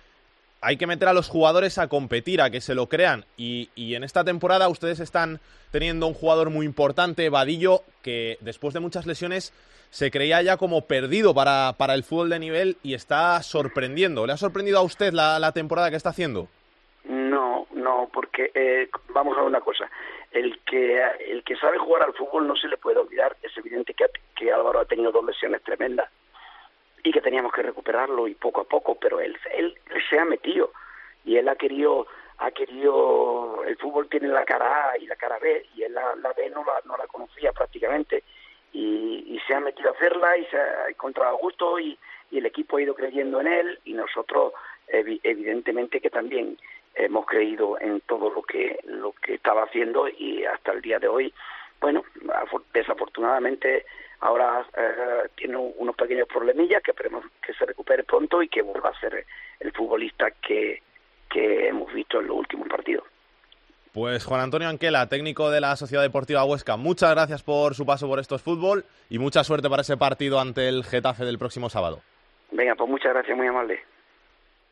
[0.66, 3.24] hay que meter a los jugadores a competir, a que se lo crean.
[3.38, 8.74] Y, y, en esta temporada ustedes están teniendo un jugador muy importante, Vadillo, que después
[8.74, 9.54] de muchas lesiones
[9.92, 14.26] se creía ya como perdido para, para el fútbol de nivel y está sorprendiendo.
[14.26, 16.48] ¿Le ha sorprendido a usted la, la temporada que está haciendo?
[17.04, 19.88] No, no, porque eh, vamos a una cosa.
[20.32, 21.00] El que,
[21.30, 23.38] el que sabe jugar al fútbol no se le puede olvidar.
[23.44, 26.10] Es evidente que, que Álvaro ha tenido dos lesiones tremendas
[27.06, 29.76] y que teníamos que recuperarlo y poco a poco, pero él, él,
[30.10, 30.72] se ha metido
[31.24, 32.08] y él ha querido
[32.40, 36.34] ha querido el fútbol tiene la cara A y la cara B y él la,
[36.36, 38.24] B no la, no la conocía prácticamente
[38.74, 41.98] y, se ha metido a hacerla y se ha encontrado gusto y,
[42.32, 44.52] el equipo ha ido creyendo en él y nosotros
[44.88, 46.58] evidentemente que también
[46.96, 51.08] hemos creído en todo lo que lo que estaba haciendo y hasta el día de
[51.08, 51.34] hoy
[51.80, 52.04] bueno
[52.74, 53.86] desafortunadamente
[54.20, 58.90] ahora eh, tiene unos pequeños problemillas que esperemos que se recupere pronto y que vuelva
[58.90, 59.26] a ser
[59.60, 60.82] el futbolista que,
[61.30, 63.06] que hemos visto en los últimos partidos
[63.96, 68.10] pues Juan Antonio Anquela, técnico de la Sociedad Deportiva Huesca, muchas gracias por su paso
[68.10, 72.02] por estos fútbol y mucha suerte para ese partido ante el Getafe del próximo sábado.
[72.52, 73.80] Venga, pues muchas gracias, muy amable.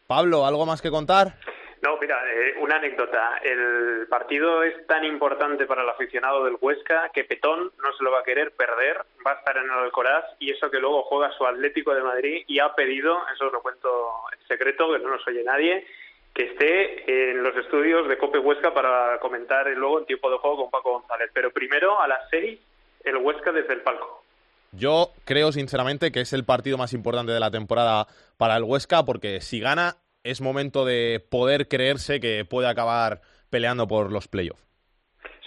[0.07, 1.35] Pablo, ¿algo más que contar?
[1.83, 3.41] No, mira, eh, una anécdota.
[3.43, 8.11] El partido es tan importante para el aficionado del Huesca que Petón no se lo
[8.11, 11.35] va a querer perder, va a estar en el Alcoraz y eso que luego juega
[11.37, 13.89] su Atlético de Madrid y ha pedido, eso os lo cuento
[14.31, 15.85] en secreto, que no nos oye nadie,
[16.33, 20.55] que esté en los estudios de Cope Huesca para comentar luego en tiempo de juego
[20.55, 21.31] con Paco González.
[21.33, 22.61] Pero primero, a las seis,
[23.03, 24.23] el Huesca desde el palco.
[24.71, 29.03] Yo creo sinceramente que es el partido más importante de la temporada para el Huesca
[29.03, 34.63] porque si gana es momento de poder creerse que puede acabar peleando por los playoffs.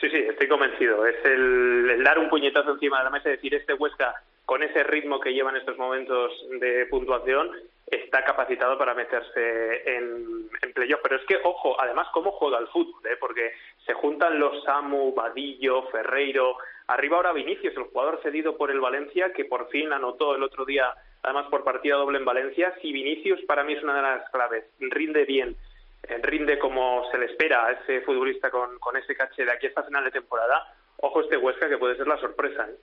[0.01, 1.07] Sí, sí, estoy convencido.
[1.07, 4.85] Es el, dar un puñetazo encima de la mesa y decir este Huesca con ese
[4.85, 7.51] ritmo que lleva en estos momentos de puntuación
[7.87, 11.01] está capacitado para meterse en, en playoff.
[11.03, 13.17] Pero es que, ojo, además, cómo juega el fútbol, ¿eh?
[13.19, 13.53] porque
[13.85, 16.59] se juntan los Samu, Vadillo, Ferreiro.
[16.89, 20.65] Arriba ahora Vinicius, el jugador cedido por el Valencia, que por fin anotó el otro
[20.65, 20.95] día,
[21.27, 22.73] además por partida doble en Valencia.
[22.81, 25.57] Si Vinicius para mí es una de las claves, rinde bien,
[26.05, 29.67] eh, rinde como se le espera a ese futbolista con, con ese caché de aquí
[29.67, 30.73] hasta final de temporada.
[30.99, 32.67] Ojo este Huesca que puede ser la sorpresa.
[32.71, 32.77] ¿eh?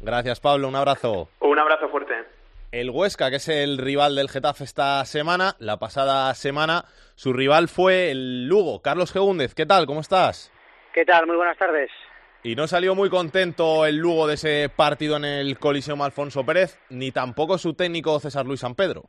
[0.00, 0.68] Gracias, Pablo.
[0.68, 1.28] Un abrazo.
[1.40, 2.14] Un abrazo fuerte
[2.80, 5.54] el Huesca, que es el rival del Getafe esta semana.
[5.60, 6.82] La pasada semana
[7.14, 8.82] su rival fue el Lugo.
[8.82, 9.86] Carlos Gegúndez, ¿qué tal?
[9.86, 10.52] ¿Cómo estás?
[10.92, 11.26] ¿Qué tal?
[11.28, 11.90] Muy buenas tardes.
[12.46, 16.78] Y no salió muy contento el Lugo de ese partido en el Coliseum Alfonso Pérez,
[16.90, 19.04] ni tampoco su técnico César Luis San Pedro.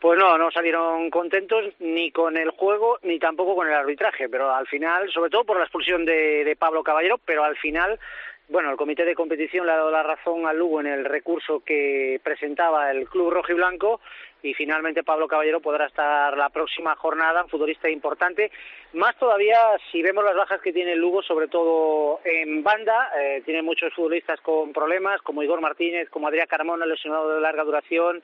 [0.00, 4.54] Pues no, no salieron contentos ni con el juego ni tampoco con el arbitraje, pero
[4.54, 8.00] al final, sobre todo por la expulsión de, de Pablo Caballero, pero al final
[8.48, 11.60] bueno, el comité de competición le ha dado la razón al Lugo en el recurso
[11.60, 14.00] que presentaba el club rojo y blanco
[14.44, 18.52] y finalmente Pablo Caballero podrá estar la próxima jornada, un futbolista importante.
[18.92, 19.58] Más todavía
[19.90, 23.94] si vemos las bajas que tiene el Lugo, sobre todo en banda, eh, tiene muchos
[23.94, 28.22] futbolistas con problemas, como Igor Martínez, como Adrián Carmona, lesionado de larga duración,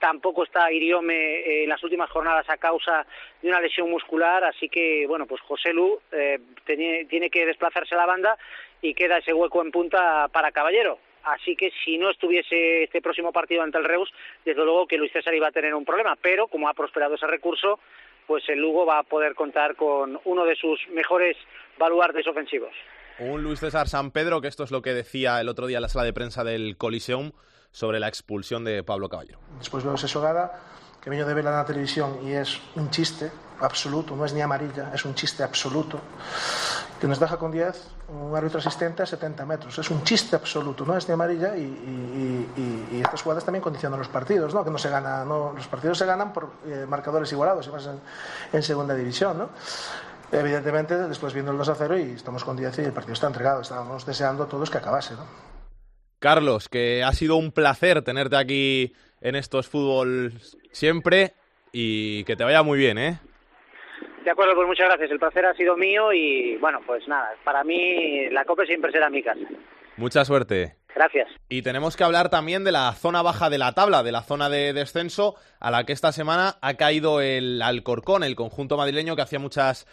[0.00, 3.06] tampoco está Iriome en las últimas jornadas a causa
[3.40, 7.98] de una lesión muscular, así que, bueno, pues José Lu eh, tiene, que desplazarse a
[7.98, 8.36] la banda
[8.82, 10.98] y queda ese hueco en punta para Caballero.
[11.22, 14.10] Así que si no estuviese este próximo partido ante el Reus,
[14.44, 17.26] desde luego que Luis César iba a tener un problema, pero como ha prosperado ese
[17.26, 17.78] recurso,
[18.26, 21.36] pues el Lugo va a poder contar con uno de sus mejores
[21.78, 22.72] baluartes ofensivos.
[23.18, 25.82] Un Luis César San Pedro, que esto es lo que decía el otro día en
[25.82, 27.32] la sala de prensa del Coliseum
[27.72, 29.38] sobre la expulsión de Pablo Caballero.
[29.58, 30.60] Después veo Sesogada,
[31.00, 33.30] que vino de verla en la televisión y es un chiste
[33.60, 36.00] absoluto, no es ni amarilla, es un chiste absoluto,
[37.00, 39.78] que nos deja con 10 un árbitro asistente a 70 metros.
[39.78, 44.52] Es un chiste absoluto, no es ni amarilla y, estas jugadas también condicionan los partidos,
[44.52, 44.62] ¿no?
[44.64, 47.88] que no se gana, los partidos se ganan por eh, marcadores igualados, y más
[48.52, 49.48] en, segunda división.
[50.30, 53.26] Evidentemente, después viendo el 2 a 0 y estamos con 10 y el partido está
[53.26, 53.62] entregado.
[53.62, 55.14] Estábamos deseando todos que acabase.
[55.14, 55.49] ¿no?
[56.20, 60.34] Carlos, que ha sido un placer tenerte aquí en estos fútbol
[60.70, 61.32] siempre
[61.72, 63.18] y que te vaya muy bien, ¿eh?
[64.24, 65.10] De acuerdo, pues muchas gracias.
[65.10, 69.08] El placer ha sido mío y bueno, pues nada, para mí la COPE siempre será
[69.08, 69.40] mi casa.
[69.96, 70.76] Mucha suerte.
[70.94, 71.28] Gracias.
[71.48, 74.50] Y tenemos que hablar también de la zona baja de la tabla, de la zona
[74.50, 79.22] de descenso, a la que esta semana ha caído el Alcorcón, el conjunto madrileño que
[79.22, 79.86] hacía muchas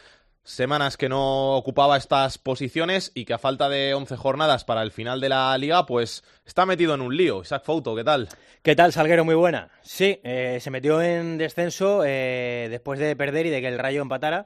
[0.48, 4.92] semanas que no ocupaba estas posiciones y que a falta de 11 jornadas para el
[4.92, 7.42] final de la liga, pues está metido en un lío.
[7.42, 8.30] Isaac Fouto, ¿qué tal?
[8.64, 9.26] ¿Qué tal, Salguero?
[9.26, 9.70] Muy buena.
[9.82, 14.02] Sí, eh, se metió en descenso eh, después de perder y de que el Rayo
[14.02, 14.46] empatara.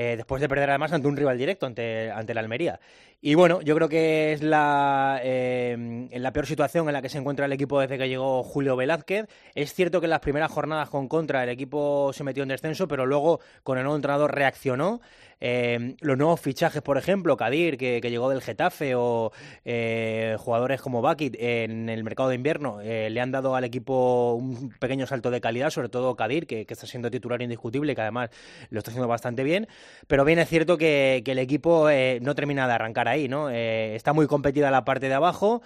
[0.00, 2.78] Eh, después de perder además ante un rival directo, ante, ante la Almería.
[3.20, 7.18] Y bueno, yo creo que es la, en la peor situación en la que se
[7.18, 9.26] encuentra el equipo desde que llegó Julio Velázquez.
[9.56, 12.86] Es cierto que en las primeras jornadas con contra el equipo se metió en descenso,
[12.86, 15.00] pero luego con el nuevo entrenador reaccionó.
[15.40, 19.32] Eh, los nuevos fichajes, por ejemplo, Kadir, que, llegó del Getafe, o
[19.64, 24.34] eh, jugadores como Bakit en el mercado de invierno, eh, le han dado al equipo
[24.34, 28.02] un pequeño salto de calidad, sobre todo Kadir, que, está siendo titular indiscutible y que
[28.02, 28.30] además
[28.70, 29.68] lo está haciendo bastante bien.
[30.06, 31.88] Pero bien es cierto que, que el equipo
[32.20, 33.50] no termina de arrancar ahí, ¿no?
[33.50, 35.62] está muy competida la parte de abajo.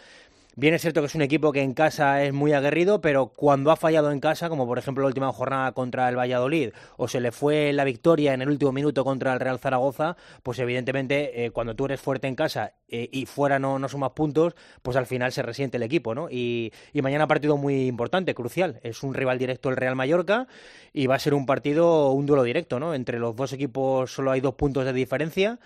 [0.55, 3.71] Bien es cierto que es un equipo que en casa es muy aguerrido, pero cuando
[3.71, 7.21] ha fallado en casa, como por ejemplo la última jornada contra el Valladolid, o se
[7.21, 11.51] le fue la victoria en el último minuto contra el Real Zaragoza, pues evidentemente eh,
[11.53, 15.07] cuando tú eres fuerte en casa eh, y fuera no, no sumas puntos, pues al
[15.07, 16.29] final se resiente el equipo, ¿no?
[16.31, 18.79] Y, y mañana partido muy importante, crucial.
[18.83, 20.49] Es un rival directo el Real Mallorca
[20.93, 22.93] y va a ser un partido, un duelo directo, ¿no?
[22.93, 25.59] Entre los dos equipos solo hay dos puntos de diferencia.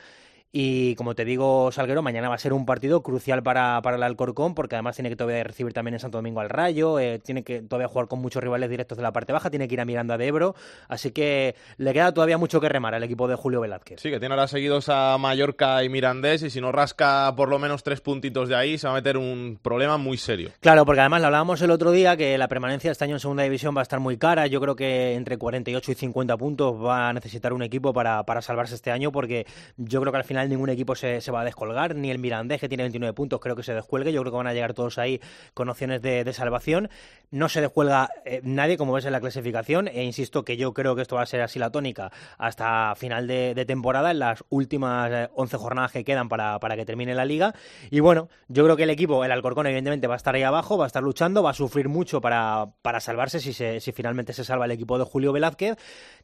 [0.59, 4.03] Y como te digo, Salguero, mañana va a ser un partido crucial para, para el
[4.03, 7.45] Alcorcón, porque además tiene que todavía recibir también en Santo Domingo al Rayo, eh, tiene
[7.45, 9.85] que todavía jugar con muchos rivales directos de la parte baja, tiene que ir a
[9.85, 10.55] Miranda de Ebro,
[10.88, 14.01] así que le queda todavía mucho que remar al equipo de Julio Velázquez.
[14.01, 17.59] Sí, que tiene ahora seguidos a Mallorca y Mirandés, y si no rasca por lo
[17.59, 20.53] menos tres puntitos de ahí, se va a meter un problema muy serio.
[20.61, 23.42] Claro, porque además lo hablábamos el otro día, que la permanencia este año en segunda
[23.42, 27.11] división va a estar muy cara, yo creo que entre 48 y 50 puntos va
[27.11, 30.45] a necesitar un equipo para, para salvarse este año, porque yo creo que al final
[30.48, 33.56] ningún equipo se se va a descolgar, ni el Mirandés, que tiene 29 puntos, creo
[33.56, 34.12] que se descuelgue.
[34.12, 35.20] Yo creo que van a llegar todos ahí
[35.54, 36.88] con opciones de, salvación.
[37.30, 40.94] No se descuelga eh, nadie, como ves en la clasificación, e insisto que yo creo
[40.94, 45.30] que esto va a ser así la tónica hasta final de, temporada, en las últimas
[45.35, 47.54] 11 eh, jornadas que quedan para, para, que termine la liga.
[47.90, 50.78] Y bueno, yo creo que el equipo, el Alcorcón, evidentemente va a estar ahí abajo,
[50.78, 54.32] va a estar luchando, va a sufrir mucho para, para salvarse si, se, si finalmente
[54.32, 55.76] se salva el equipo de Julio Velázquez.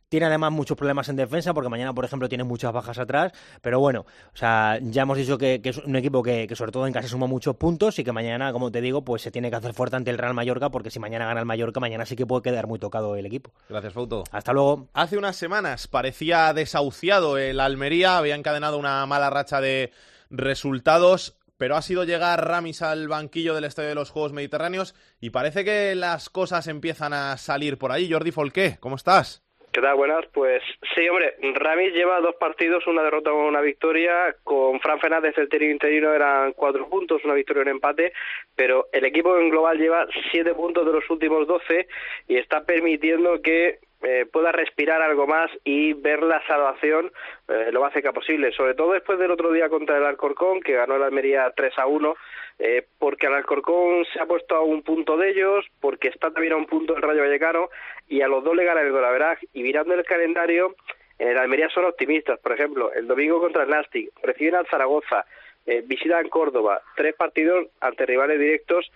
[0.08, 3.32] Tiene además muchos problemas en defensa, porque mañana, por ejemplo, tiene muchas bajas atrás.
[3.62, 6.92] Pero bueno, o sea, ya hemos dicho que, es un equipo que, sobre todo en
[6.92, 9.74] casa suma muchos puntos y que mañana, como te digo, pues se tiene que hacer
[9.74, 12.42] fuerte ante el Real Mallorca, porque si mañana gana el Mallorca, mañana sí que puede
[12.42, 13.50] quedar muy tocado el equipo.
[13.68, 14.24] Gracias, Fauto.
[14.30, 14.88] Hasta luego.
[14.92, 19.92] Hace unas semanas parecía desahuciado el Almería, había encadenado una mala racha de
[20.30, 25.30] resultados pero ha sido llegar Ramis al banquillo del Estadio de los Juegos Mediterráneos y
[25.30, 28.10] parece que las cosas empiezan a salir por ahí.
[28.10, 29.44] Jordi Folqué, ¿cómo estás?
[29.72, 29.96] ¿Qué tal?
[29.96, 30.26] Buenas.
[30.35, 30.62] Pues
[30.94, 34.37] sí, hombre, Ramis lleva dos partidos, una derrota con una victoria.
[34.44, 38.12] Con Fran Fernández, el técnico interino, eran cuatro puntos, una victoria y un empate.
[38.54, 41.88] Pero el equipo en global lleva siete puntos de los últimos doce
[42.28, 47.11] y está permitiendo que eh, pueda respirar algo más y ver la salvación
[47.48, 48.52] eh, lo más cerca posible.
[48.52, 51.87] Sobre todo después del otro día contra el Alcorcón, que ganó el Almería 3 a
[51.87, 52.14] 1
[52.58, 56.52] eh, porque el Alcorcón se ha puesto a un punto de ellos, porque está también
[56.52, 57.70] a un punto el Rayo Vallecano,
[58.08, 59.38] y a los dos le gana el Golaveraz.
[59.52, 60.76] Y mirando el calendario,
[61.18, 62.38] en el Almería son optimistas.
[62.40, 65.24] Por ejemplo, el domingo contra el Nastic, reciben al Zaragoza,
[65.66, 68.90] eh, visitan Córdoba, tres partidos ante rivales directos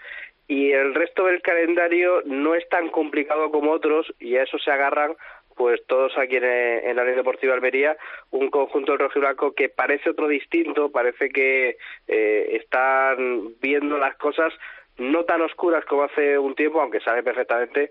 [0.48, 4.70] y el resto del calendario no es tan complicado como otros y a eso se
[4.70, 5.16] agarran
[5.56, 7.96] pues todos aquí en, la Ley Deportiva Almería,
[8.30, 13.96] un conjunto del rojo y blanco que parece otro distinto, parece que eh, están viendo
[13.96, 14.52] las cosas
[14.98, 17.90] no tan oscuras como hace un tiempo, aunque sabe perfectamente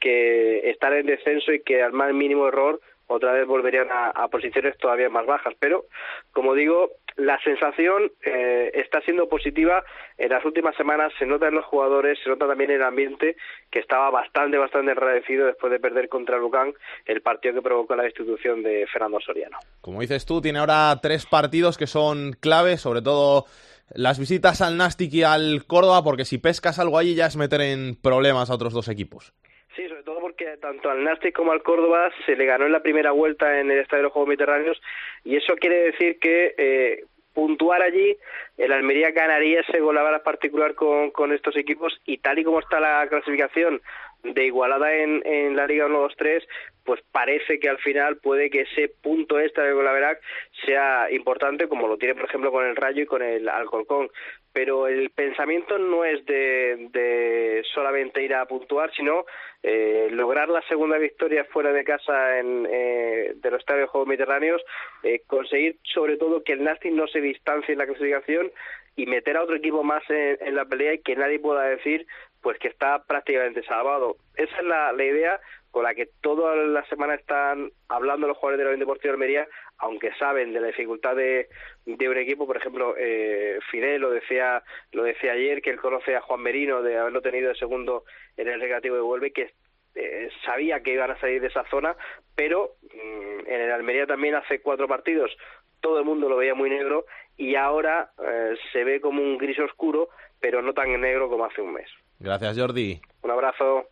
[0.00, 4.78] que están en descenso y que al más mínimo error otra vez volverían a, posiciones
[4.78, 5.54] todavía más bajas.
[5.58, 5.86] Pero,
[6.32, 9.84] como digo, la sensación eh, está siendo positiva.
[10.16, 13.36] En las últimas semanas se nota en los jugadores, se nota también en el ambiente,
[13.70, 16.72] que estaba bastante, bastante agradecido después de perder contra Lucán
[17.04, 19.58] el partido que provocó la destitución de Fernando Soriano.
[19.80, 23.46] Como dices tú, tiene ahora tres partidos que son claves, sobre todo
[23.92, 27.60] las visitas al Nastic y al Córdoba, porque si pescas algo allí ya es meter
[27.60, 29.34] en problemas a otros dos equipos.
[30.40, 33.70] Porque tanto al Nastic como al Córdoba se le ganó en la primera vuelta en
[33.70, 34.80] el Estadio de los Juegos Mediterráneos
[35.22, 38.16] y eso quiere decir que eh, puntuar allí,
[38.56, 42.80] el Almería ganaría ese golabaras particular con, con estos equipos y tal y como está
[42.80, 43.82] la clasificación
[44.22, 46.42] de igualada en, en la Liga 1-2-3,
[46.84, 50.20] pues parece que al final puede que ese punto extra de Golaverac
[50.64, 54.10] sea importante, como lo tiene, por ejemplo, con el Rayo y con el Alcorcón.
[54.52, 59.24] Pero el pensamiento no es de, solamente ir a puntuar, sino
[59.62, 64.08] eh, lograr la segunda victoria fuera de casa en, eh, de los estadios de Juegos
[64.08, 64.62] Mediterráneos,
[65.02, 68.50] eh, conseguir sobre todo que el Nasty no se distancie en la clasificación
[68.96, 72.06] y meter a otro equipo más en, la pelea y que nadie pueda decir
[72.42, 74.16] pues que está prácticamente salvado.
[74.34, 75.38] Esa es la idea
[75.70, 79.14] con la que toda la semana están hablando los jugadores de la Unión Deportiva de
[79.14, 81.48] Almería, aunque saben de la dificultad de,
[81.86, 86.16] de un equipo, por ejemplo, eh, Fidel lo decía, lo decía ayer, que él conoce
[86.16, 88.04] a Juan Merino de haberlo tenido de segundo
[88.36, 89.52] en el recreativo de Huelva, que
[89.94, 91.96] eh, sabía que iban a salir de esa zona,
[92.34, 95.36] pero mm, en el Almería también hace cuatro partidos
[95.80, 97.06] todo el mundo lo veía muy negro
[97.36, 100.08] y ahora eh, se ve como un gris oscuro,
[100.40, 101.88] pero no tan negro como hace un mes.
[102.18, 103.00] Gracias, Jordi.
[103.22, 103.86] Un abrazo.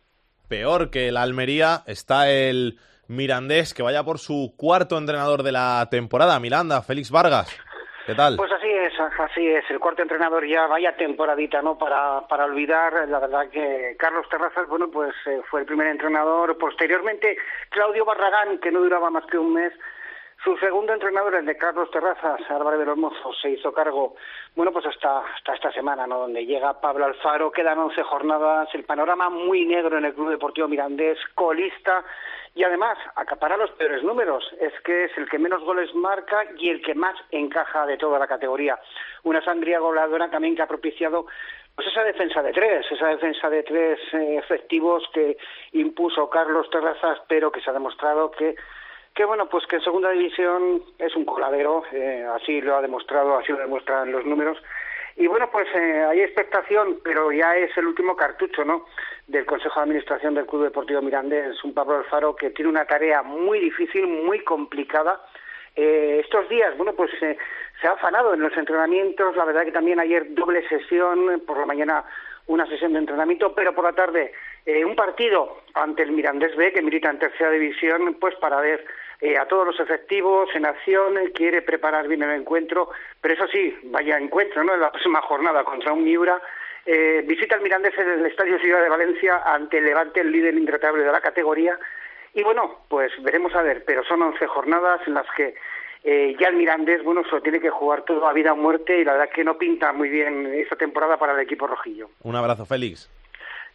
[0.49, 5.87] Peor que el Almería está el Mirandés, que vaya por su cuarto entrenador de la
[5.91, 6.39] temporada.
[6.39, 7.55] Miranda, Félix Vargas.
[8.07, 8.37] ¿Qué tal?
[8.37, 9.63] Pues así es, así es.
[9.69, 11.77] El cuarto entrenador ya vaya temporadita, ¿no?
[11.77, 16.57] Para, para olvidar, la verdad que Carlos Terrazas, bueno, pues eh, fue el primer entrenador.
[16.57, 17.37] Posteriormente,
[17.69, 19.71] Claudio Barragán, que no duraba más que un mes,
[20.43, 24.15] su segundo entrenador, el de Carlos Terrazas, Álvarez de los Mozos, se hizo cargo,
[24.55, 26.19] bueno, pues hasta, hasta esta semana, ¿no?
[26.19, 30.69] Donde llega Pablo Alfaro, quedan 11 jornadas, el panorama muy negro en el Club Deportivo
[30.69, 32.05] Mirandés, colista,
[32.55, 34.43] y además acapara los peores números.
[34.61, 38.17] Es que es el que menos goles marca y el que más encaja de toda
[38.17, 38.79] la categoría.
[39.23, 41.25] Una sangría goleadora también que ha propiciado
[41.75, 45.37] pues esa defensa de tres, esa defensa de tres eh, efectivos que
[45.73, 48.55] impuso Carlos Terrazas, pero que se ha demostrado que
[49.13, 53.37] que bueno, pues que en segunda división es un coladero, eh, así lo ha demostrado,
[53.37, 54.57] así lo demuestran los números.
[55.15, 58.85] Y bueno, pues eh, hay expectación, pero ya es el último cartucho, ¿no?
[59.27, 63.21] Del Consejo de Administración del Club Deportivo Mirandés, un Pablo Alfaro que tiene una tarea
[63.21, 65.21] muy difícil, muy complicada.
[65.75, 69.99] Eh, estos días, bueno, pues se ha afanado en los entrenamientos, la verdad que también
[69.99, 72.05] ayer doble sesión, por la mañana
[72.47, 74.33] una sesión de entrenamiento, pero por la tarde
[74.65, 78.85] un partido ante el Mirandés B, que milita en tercera división, pues para ver
[79.21, 83.77] eh, a todos los efectivos en acción, quiere preparar bien el encuentro, pero eso sí,
[83.83, 84.73] vaya encuentro, ¿no?
[84.73, 86.41] En la próxima jornada contra un Miura.
[86.85, 90.55] Eh, visita el Mirandés en el Estadio Ciudad de Valencia ante el Levante, el líder
[90.55, 91.77] intratable de la categoría.
[92.33, 95.53] Y bueno, pues veremos a ver, pero son 11 jornadas en las que
[96.05, 99.03] eh, ya el Mirandés, bueno, solo tiene que jugar todo a vida o muerte y
[99.03, 102.09] la verdad que no pinta muy bien esta temporada para el equipo rojillo.
[102.23, 103.09] Un abrazo, Félix.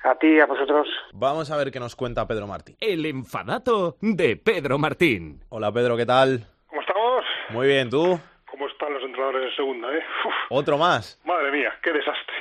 [0.05, 0.87] A ti, a vosotros.
[1.14, 2.77] Vamos a ver qué nos cuenta Pedro Martín.
[2.79, 5.40] El enfadato de Pedro Martín.
[5.49, 6.45] Hola Pedro, ¿qué tal?
[6.67, 7.25] ¿Cómo estamos?
[7.49, 8.21] Muy bien, ¿tú?
[8.51, 10.05] ¿Cómo están los entrenadores en segunda, eh?
[10.51, 11.19] ¿Otro más?
[11.25, 12.35] Madre mía, qué desastre.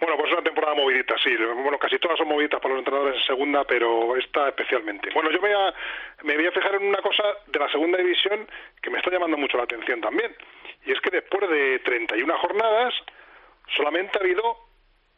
[0.00, 1.30] Bueno, pues una temporada movidita, sí.
[1.36, 5.10] Bueno, casi todas son moviditas para los entrenadores en segunda, pero esta especialmente.
[5.14, 5.74] Bueno, yo me voy, a,
[6.24, 8.44] me voy a fijar en una cosa de la segunda división
[8.82, 10.34] que me está llamando mucho la atención también.
[10.84, 12.92] Y es que después de 31 jornadas,
[13.76, 14.67] solamente ha habido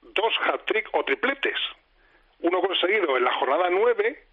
[0.03, 1.59] dos hat-trick o tripletes.
[2.41, 4.25] Uno conseguido en la jornada 9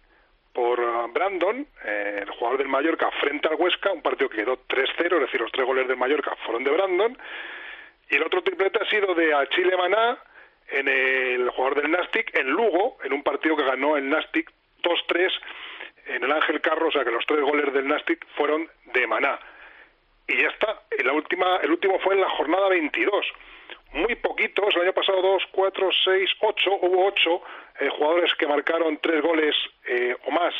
[0.52, 4.58] por uh, Brandon, eh, el jugador del Mallorca, frente al Huesca, un partido que quedó
[4.66, 7.18] 3-0, es decir, los tres goles del Mallorca fueron de Brandon.
[8.10, 10.18] Y el otro triplete ha sido de Chile Maná,
[10.70, 14.50] en el jugador del Nastic, en Lugo, en un partido que ganó el Nastic
[14.82, 15.30] 2-3
[16.06, 19.38] en el Ángel Carro, o sea que los tres goles del Nastic fueron de Maná.
[20.26, 23.26] Y ya está, la última, el último fue en la jornada 22
[23.92, 27.42] muy poquitos, el año pasado dos, cuatro, seis, ocho, hubo ocho
[27.80, 29.54] eh, jugadores que marcaron tres goles
[29.86, 30.54] eh, o más,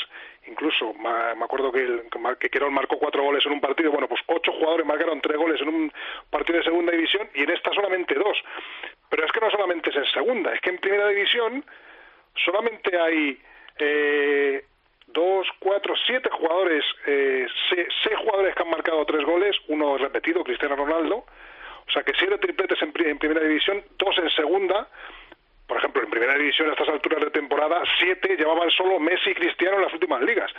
[0.46, 2.02] incluso me acuerdo que, el,
[2.38, 5.60] que Querón marcó cuatro goles en un partido, bueno, pues ocho jugadores marcaron tres goles
[5.60, 5.92] en un
[6.30, 8.38] partido de segunda división y en esta solamente dos.
[9.10, 11.64] Pero es que no solamente es en segunda, es que en primera división
[12.34, 13.40] solamente hay
[13.78, 14.64] eh,
[15.08, 20.76] dos, cuatro, siete jugadores, eh, seis jugadores que han marcado tres goles, uno repetido, Cristiano
[20.76, 21.24] Ronaldo,
[21.88, 24.88] o sea que siete tripletes en, primera división, dos en segunda,
[25.66, 29.34] por ejemplo, en primera división a estas alturas de temporada, siete llevaban solo Messi y
[29.34, 30.50] Cristiano en las últimas ligas.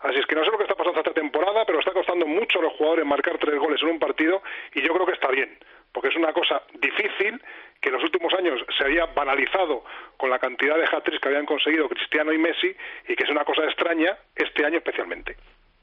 [0.00, 2.60] Así es que no sé lo que está pasando esta temporada, pero está costando mucho
[2.60, 4.42] a los jugadores marcar tres goles en un partido
[4.74, 5.58] y yo creo que está bien,
[5.92, 7.40] porque es una cosa difícil
[7.80, 9.84] que en los últimos años se había banalizado
[10.16, 12.74] con la cantidad de hat-tricks que habían conseguido Cristiano y Messi
[13.08, 15.36] y que es una cosa extraña este año especialmente.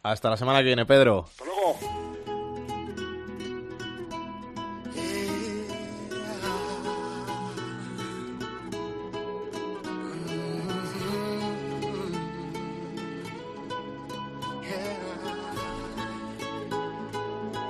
[0.04, 1.26] Hasta la semana que viene, Pedro.
[1.26, 2.23] Hasta luego.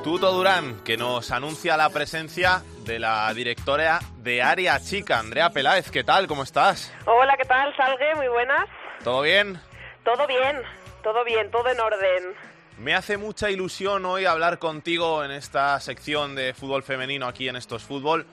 [0.03, 5.89] Tuto Durán, que nos anuncia la presencia de la directora de Área Chica, Andrea Peláez.
[5.91, 6.27] ¿Qué tal?
[6.27, 6.93] ¿Cómo estás?
[7.05, 7.73] Hola, ¿qué tal?
[7.77, 8.67] Salgue, muy buenas.
[9.01, 9.57] ¿Todo bien?
[10.03, 10.61] Todo bien,
[11.03, 12.35] todo bien, todo en orden.
[12.79, 17.55] Me hace mucha ilusión hoy hablar contigo en esta sección de fútbol femenino aquí en
[17.55, 18.25] Estos Fútbol,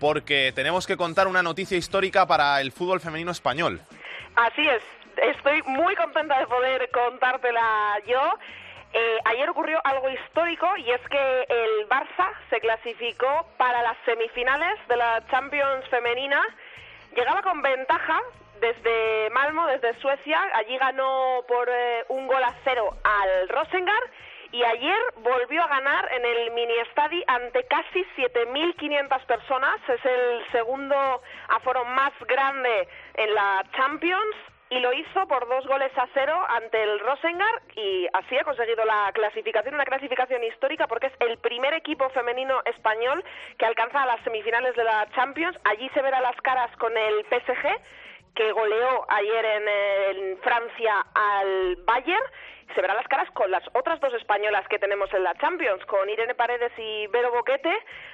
[0.00, 3.80] porque tenemos que contar una noticia histórica para el fútbol femenino español.
[4.34, 4.82] Así es,
[5.16, 8.20] estoy muy contenta de poder contártela yo
[8.94, 14.78] eh, ayer ocurrió algo histórico y es que el Barça se clasificó para las semifinales
[14.88, 16.42] de la Champions femenina.
[17.16, 18.20] Llegaba con ventaja
[18.60, 20.40] desde Malmo, desde Suecia.
[20.54, 24.02] Allí ganó por eh, un gol a cero al Rosengar
[24.52, 29.80] y ayer volvió a ganar en el mini estadio ante casi 7.500 personas.
[29.88, 34.36] Es el segundo aforo más grande en la Champions
[34.72, 38.86] y lo hizo por dos goles a cero ante el Rosengar y así ha conseguido
[38.86, 43.22] la clasificación, una clasificación histórica porque es el primer equipo femenino español
[43.58, 45.58] que alcanza las semifinales de la Champions.
[45.64, 47.68] Allí se verá las caras con el PSG
[48.34, 49.68] que goleó ayer en,
[50.16, 52.24] en Francia al Bayern
[52.74, 56.08] se verán las caras con las otras dos españolas que tenemos en la Champions, con
[56.08, 57.72] Irene Paredes y Vero Boquete,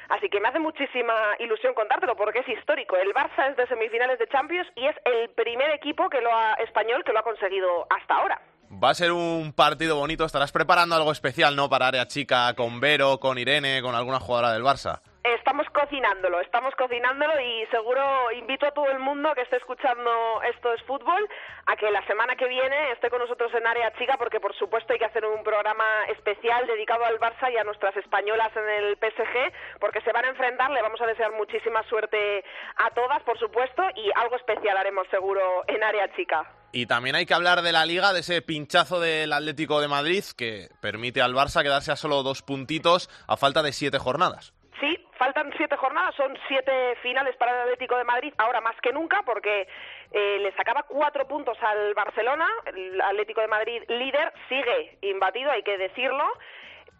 [0.08, 2.96] así que me hace muchísima ilusión contártelo porque es histórico.
[2.96, 6.54] El Barça es de semifinales de Champions y es el primer equipo que lo ha,
[6.54, 8.40] español que lo ha conseguido hasta ahora.
[8.70, 11.70] Va a ser un partido bonito, estarás preparando algo especial, ¿no?
[11.70, 15.00] Para área chica, con Vero, con Irene, con alguna jugadora del Barça.
[15.34, 20.72] Estamos cocinándolo, estamos cocinándolo y seguro invito a todo el mundo que esté escuchando Esto
[20.72, 21.28] es Fútbol
[21.66, 24.94] a que la semana que viene esté con nosotros en Área Chica porque por supuesto
[24.94, 25.84] hay que hacer un programa
[26.16, 30.28] especial dedicado al Barça y a nuestras españolas en el PSG porque se van a
[30.28, 32.42] enfrentar, le vamos a desear muchísima suerte
[32.76, 36.50] a todas por supuesto y algo especial haremos seguro en Área Chica.
[36.72, 40.24] Y también hay que hablar de la liga, de ese pinchazo del Atlético de Madrid
[40.36, 44.52] que permite al Barça quedarse a solo dos puntitos a falta de siete jornadas.
[44.80, 48.92] Sí, faltan siete jornadas, son siete finales para el Atlético de Madrid, ahora más que
[48.92, 49.66] nunca, porque
[50.12, 55.64] eh, le sacaba cuatro puntos al Barcelona, el Atlético de Madrid líder, sigue imbatido, hay
[55.64, 56.24] que decirlo,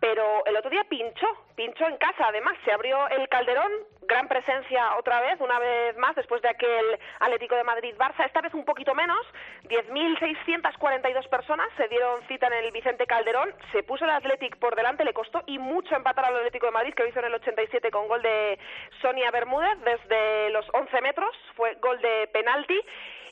[0.00, 1.26] pero el otro día pinchó,
[1.56, 3.70] pinchó en casa, además se abrió el Calderón,
[4.02, 8.54] gran presencia otra vez, una vez más, después de aquel Atlético de Madrid-Barça, esta vez
[8.54, 9.18] un poquito menos,
[9.64, 15.04] 10.642 personas se dieron cita en el Vicente Calderón, se puso el Atlético por delante,
[15.04, 17.90] le costó y mucho empatar al Atlético de Madrid, que lo hizo en el 87
[17.90, 18.58] con gol de
[19.02, 22.80] Sonia Bermúdez desde los 11 metros, fue gol de penalti,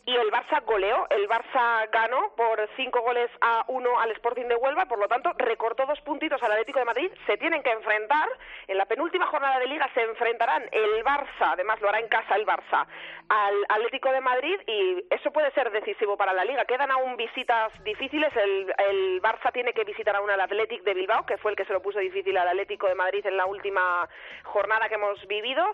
[0.06, 1.06] y el Barça goleó.
[1.10, 5.32] El Barça ganó por cinco goles a uno al Sporting de Huelva, por lo tanto
[5.36, 7.10] recortó dos puntitos al Atlético de Madrid.
[7.26, 8.28] Se tienen que enfrentar
[8.68, 12.36] en la penúltima jornada de Liga se enfrentarán el Barça, además lo hará en casa
[12.36, 12.86] el Barça,
[13.28, 16.64] al Atlético de Madrid y eso puede ser decisivo para la Liga.
[16.64, 18.34] Quedan aún visitas difíciles.
[18.36, 21.64] El, el Barça tiene que visitar aún al Atlético de Bilbao, que fue el que
[21.64, 24.08] se lo puso difícil al Atlético de Madrid en la última
[24.44, 25.64] jornada que hemos vivido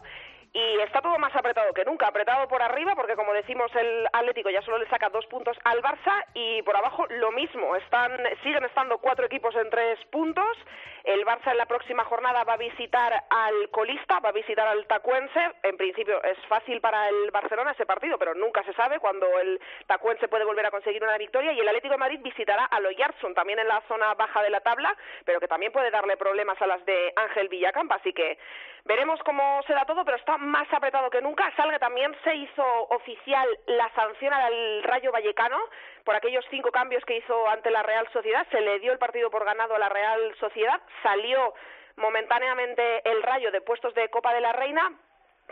[0.53, 4.51] y está todo más apretado que nunca, apretado por arriba porque como decimos el Atlético
[4.51, 8.65] ya solo le saca dos puntos al Barça y por abajo lo mismo, están siguen
[8.65, 10.59] estando cuatro equipos en tres puntos,
[11.05, 14.87] el Barça en la próxima jornada va a visitar al colista, va a visitar al
[14.87, 19.27] Tacuense, en principio es fácil para el Barcelona ese partido, pero nunca se sabe cuando
[19.41, 21.53] el Tacuense puede volver a conseguir una victoria.
[21.53, 24.61] Y el Atlético de Madrid visitará al Oyarzun, también en la zona baja de la
[24.61, 28.39] tabla, pero que también puede darle problemas a las de Ángel Villacampa, así que
[28.85, 31.51] veremos cómo se da todo, pero está más apretado que nunca.
[31.57, 35.59] Salga también se hizo oficial la sanción al Rayo Vallecano
[36.05, 38.47] por aquellos cinco cambios que hizo ante la Real Sociedad.
[38.51, 40.81] Se le dio el partido por ganado a la Real Sociedad.
[41.03, 41.55] Salió
[41.97, 44.93] momentáneamente el Rayo de puestos de Copa de la Reina,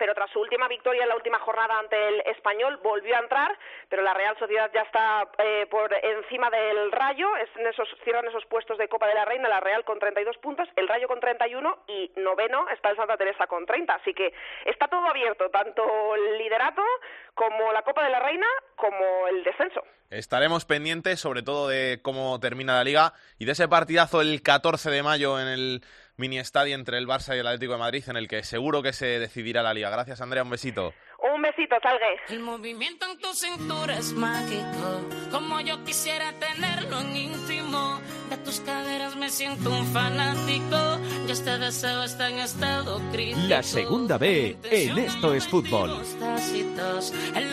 [0.01, 3.57] pero tras su última victoria en la última jornada ante el español volvió a entrar,
[3.91, 8.27] pero la Real Sociedad ya está eh, por encima del Rayo, es en esos, cierran
[8.27, 11.21] esos puestos de Copa de la Reina, la Real con 32 puntos, el Rayo con
[11.21, 14.33] 31 y noveno está el Santa Teresa con 30, así que
[14.65, 16.83] está todo abierto, tanto el liderato
[17.35, 18.47] como la Copa de la Reina
[18.77, 19.83] como el descenso.
[20.09, 24.91] Estaremos pendientes sobre todo de cómo termina la liga y de ese partidazo el 14
[24.91, 25.83] de mayo en el
[26.21, 28.93] mini estadio entre el Barça y el Atlético de Madrid en el que seguro que
[28.93, 29.91] se decidirá la liga.
[29.91, 30.93] Gracias Andrea, un besito.
[31.35, 32.19] Un besito, Salgue.
[32.29, 35.01] El movimiento en tu cintura es mágico,
[35.31, 38.01] como yo quisiera tenerlo en íntimo.
[38.31, 43.49] De tus caderas me siento un fanático, y este deseo está en estado crítico.
[43.49, 45.91] La segunda B en Esto es Fútbol.
[46.19, 47.50] Tácitos, en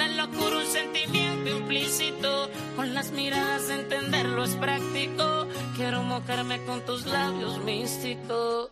[1.67, 5.47] implícito, con las miradas entenderlo es práctico.
[5.75, 8.69] Quiero mojarme con tus labios místicos.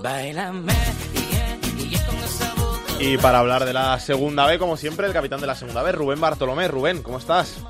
[0.00, 0.72] Bailame,
[1.12, 2.54] y y con esa.
[3.00, 5.90] Y para hablar de la segunda B, como siempre, el capitán de la segunda B,
[5.90, 6.68] Rubén Bartolomé.
[6.68, 7.64] Rubén, ¿cómo estás?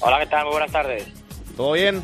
[0.00, 0.44] Hola, ¿qué tal?
[0.44, 1.06] Muy buenas tardes.
[1.54, 2.02] ¿Todo bien?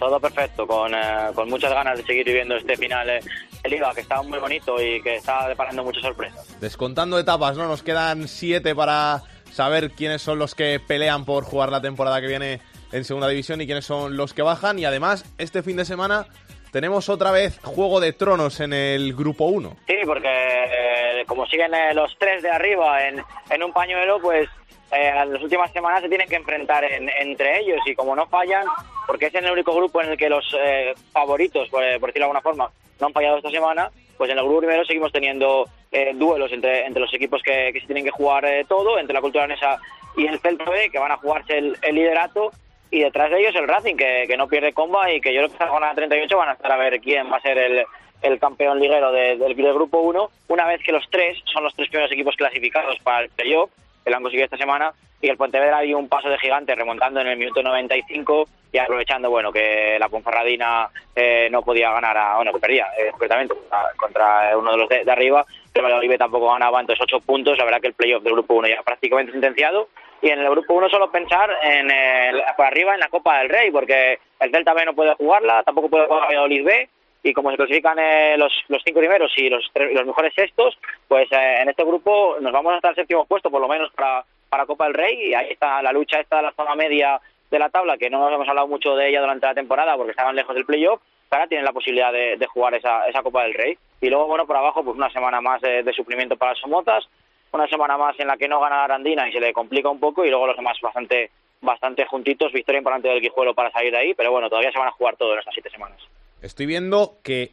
[0.00, 3.20] Todo perfecto, con, eh, con muchas ganas de seguir viviendo este final eh,
[3.62, 6.60] de Liga, que está muy bonito y que está deparando muchas sorpresas.
[6.60, 7.68] Descontando etapas, ¿no?
[7.68, 9.22] Nos quedan siete para
[9.52, 12.60] saber quiénes son los que pelean por jugar la temporada que viene
[12.92, 14.78] en segunda división y quiénes son los que bajan.
[14.78, 16.26] Y además, este fin de semana
[16.72, 19.76] tenemos otra vez Juego de Tronos en el Grupo 1.
[19.86, 24.48] Sí, porque eh, como siguen eh, los tres de arriba en, en un pañuelo, pues
[24.92, 28.64] eh, las últimas semanas se tienen que enfrentar en- entre ellos y como no fallan,
[29.06, 32.22] porque es el único grupo en el que los eh, favoritos, por, por decirlo de
[32.24, 32.70] alguna forma,
[33.00, 36.86] no han fallado esta semana, pues en el grupo primero seguimos teniendo eh, duelos entre,
[36.86, 39.78] entre los equipos que, que se tienen que jugar eh, todo, entre la cultura danesa
[40.16, 42.50] y el Celta B, que van a jugarse el, liderato,
[42.90, 45.48] y detrás de ellos el Racing, que, que no pierde comba y que yo creo
[45.48, 47.84] que esta jornada 38 van a estar a ver quién va a ser el,
[48.22, 51.74] el campeón liguero de- del, del Grupo 1, una vez que los tres son los
[51.74, 53.70] tres primeros equipos clasificados para el playoff,
[54.04, 57.20] que lo han conseguido esta semana, y el Pontevedra dio un paso de gigante remontando
[57.20, 62.36] en el minuto 95 y aprovechando bueno que la Ponferradina eh, no podía ganar, a,
[62.36, 63.54] bueno, que perdía eh, concretamente
[63.96, 67.64] contra, uno de los de, arriba, que el Valladolid tampoco ganaba, entonces ocho puntos, la
[67.64, 69.88] verdad que el playoff del Grupo 1 ya prácticamente sentenciado,
[70.20, 73.70] y en el Grupo 1 solo pensar en el- arriba en la Copa del Rey,
[73.70, 76.88] porque el Celta B no puede jugarla, tampoco puede jugar el Valladolid B,
[77.22, 80.78] y como se clasifican eh, los, los cinco primeros y los, tres- los mejores sextos,
[81.08, 84.24] pues eh, en este grupo nos vamos hasta el séptimo puesto, por lo menos para,
[84.48, 87.20] para Copa del Rey, y ahí está la lucha esta de la zona media
[87.50, 90.10] de la tabla, que no nos hemos hablado mucho de ella durante la temporada porque
[90.10, 93.78] estaban lejos del playoff, ahora tienen la posibilidad de, jugar esa, esa Copa del Rey.
[94.00, 97.08] Y luego, bueno, por abajo, pues una semana más de, de para las Somotas,
[97.52, 100.24] una semana más en la que no gana Arandina y se le complica un poco,
[100.24, 101.30] y luego los demás bastante
[101.60, 104.88] bastante juntitos, victoria importante del Guijuelo para salir de ahí, pero bueno, todavía se van
[104.88, 106.00] a jugar todo en estas siete semanas.
[106.40, 107.50] Estoy viendo que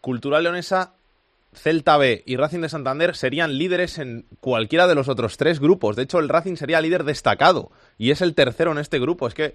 [0.00, 0.94] Cultural Leonesa,
[1.54, 5.96] Celta B y Racing de Santander serían líderes en cualquiera de los otros tres grupos.
[5.96, 9.26] De hecho, el Racing sería líder destacado y es el tercero en este grupo.
[9.26, 9.54] Es que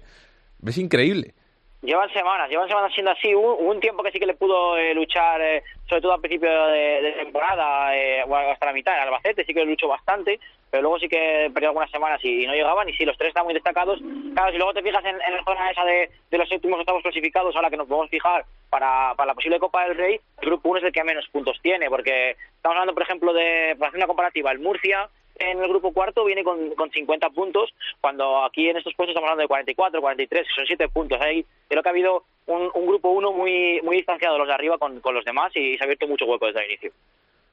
[0.64, 1.34] es increíble.
[1.80, 3.32] Llevan semanas, llevan semanas siendo así.
[3.32, 6.50] Hubo, un tiempo que sí que le pudo eh, luchar, eh, sobre todo al principio
[6.66, 10.40] de, temporada, eh, hasta la mitad, el Albacete sí que luchó bastante,
[10.72, 12.88] pero luego sí que perdió algunas semanas y, no llegaban.
[12.88, 14.00] Y sí, los tres están muy destacados.
[14.34, 17.02] Claro, si luego te fijas en, en la zona esa de, de los séptimos octavos
[17.02, 20.70] clasificados, ahora que nos podemos fijar para, para la posible Copa del Rey, el grupo
[20.70, 23.98] 1 es el que menos puntos tiene, porque estamos hablando, por ejemplo, de, para hacer
[23.98, 25.08] una comparativa, el Murcia
[25.38, 27.70] en el grupo cuarto viene con, con 50 puntos,
[28.00, 31.20] cuando aquí en estos puestos estamos hablando de 44, 43, que son 7 puntos.
[31.20, 34.78] Ahí creo que ha habido un, un grupo 1 muy, muy distanciado los de arriba
[34.78, 36.92] con, con los demás y se ha abierto mucho hueco desde el inicio.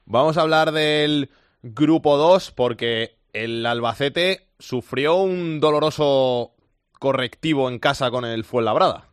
[0.04, 1.30] Vamos a hablar del
[1.62, 6.52] grupo 2 porque el Albacete sufrió un doloroso
[6.98, 9.08] correctivo en casa con el Fuenlabrada.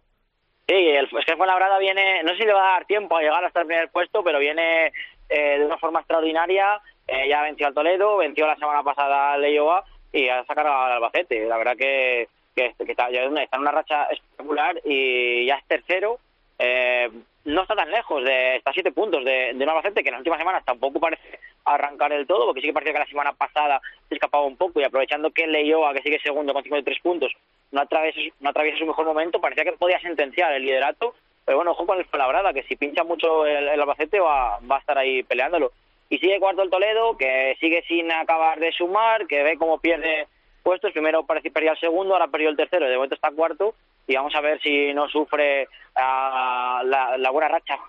[0.68, 3.22] Sí, el, es que Fuenlabrada viene, no sé si le va a dar tiempo a
[3.22, 4.94] llegar hasta el primer puesto, pero viene
[5.30, 6.80] eh, de una forma extraordinaria.
[7.08, 10.94] Eh, ya venció al Toledo, venció la semana pasada al Leioa y ha sacado al
[10.94, 11.46] Albacete.
[11.46, 16.20] La verdad que, está, ya está en una racha espectacular y ya es tercero.
[16.60, 17.10] Eh,
[17.46, 20.14] no está tan lejos de está a siete puntos de, de un Albacete que en
[20.14, 23.34] las últimas semanas tampoco parece arrancar del todo, porque sí que parecía que la semana
[23.34, 27.34] pasada se escapaba un poco y aprovechando que Leioa, que sigue segundo con 53 puntos,
[27.72, 31.72] no atraviesa, no atraviesa su mejor momento, parecía que podía sentenciar el liderato, pero bueno,
[31.72, 34.98] ojo con el Fuenlabrada, que si pincha mucho el, el Albacete va, va a estar
[34.98, 35.72] ahí peleándolo.
[36.14, 40.28] Y sigue cuarto el Toledo, que sigue sin acabar de sumar, que ve cómo pierde
[40.62, 40.92] puestos.
[40.92, 43.74] Primero perdía el segundo, ahora perdió el tercero, de momento está cuarto.
[44.06, 47.80] Y vamos a ver si no sufre ah, la, buena racha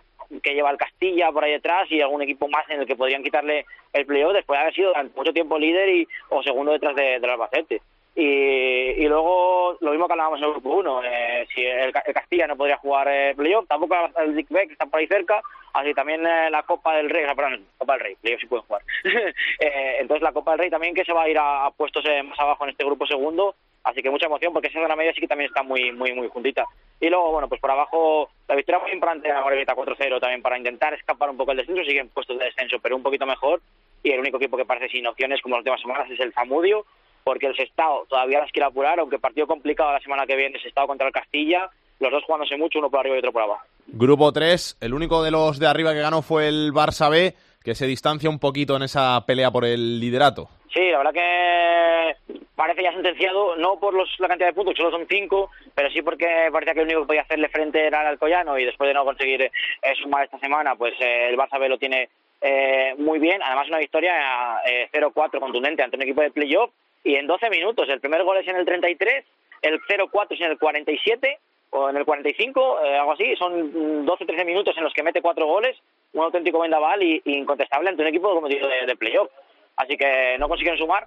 [0.43, 3.23] que lleva el Castilla por ahí detrás y algún equipo más en el que podrían
[3.23, 7.21] quitarle el playoff después de haber sido mucho tiempo líder y o segundo detrás de,
[7.21, 7.83] del Albacete.
[8.17, 12.47] Y, luego lo mismo que hablábamos en el grupo 1, eh, si el, el Castilla
[12.47, 15.43] no podría jugar eh, playoff, tampoco el Dick Beck que está por ahí cerca,
[15.75, 18.65] así también eh, la Copa del Rey, o perdón, Copa del Rey, playoff sí pueden
[18.67, 18.83] jugar.
[19.61, 22.23] Eh, entonces la Copa del Rey también que se va a ir a, puestos eh,
[22.23, 25.21] más abajo en este grupo segundo, así que mucha emoción porque esa zona media sí
[25.21, 26.65] que también está muy muy muy juntita.
[27.01, 30.43] Y luego, bueno, pues por abajo la victoria muy importante de la Morevita 4-0 también
[30.43, 33.61] para intentar escapar un poco el descenso, siguen puestos de descenso, pero un poquito mejor.
[34.03, 36.85] Y el único equipo que parece sin opciones como las últimas semanas es el Zamudio,
[37.25, 40.87] porque el Sestao todavía las quiere apurar, aunque partido complicado la semana que viene, Sestao
[40.87, 43.63] contra el Castilla, los dos jugándose mucho, uno por arriba y otro por abajo.
[43.87, 47.75] Grupo 3, el único de los de arriba que ganó fue el Barça B, que
[47.75, 50.49] se distancia un poquito en esa pelea por el liderato.
[50.73, 54.83] Sí, la verdad que parece ya sentenciado, no por los, la cantidad de puntos, que
[54.83, 58.03] solo son cinco, pero sí porque parecía que el único que podía hacerle frente era
[58.03, 59.51] el Alcoyano y después de no conseguir eh,
[60.03, 62.09] sumar esta semana, pues eh, el Barça B lo tiene
[62.41, 63.41] eh, muy bien.
[63.43, 64.13] Además, una victoria
[64.93, 66.71] 0-4 contundente ante un equipo de playoff
[67.05, 67.89] y en 12 minutos.
[67.89, 69.25] El primer gol es en el 33,
[69.63, 71.39] el 0-4 es en el 47
[71.71, 73.37] o en el 45, algo así.
[73.37, 75.77] Son 12-13 minutos en los que mete cuatro goles,
[76.13, 79.31] un auténtico vendaval y, incontestable ante un equipo, como digo, de, de playoff.
[79.77, 81.05] Así que no consiguieron sumar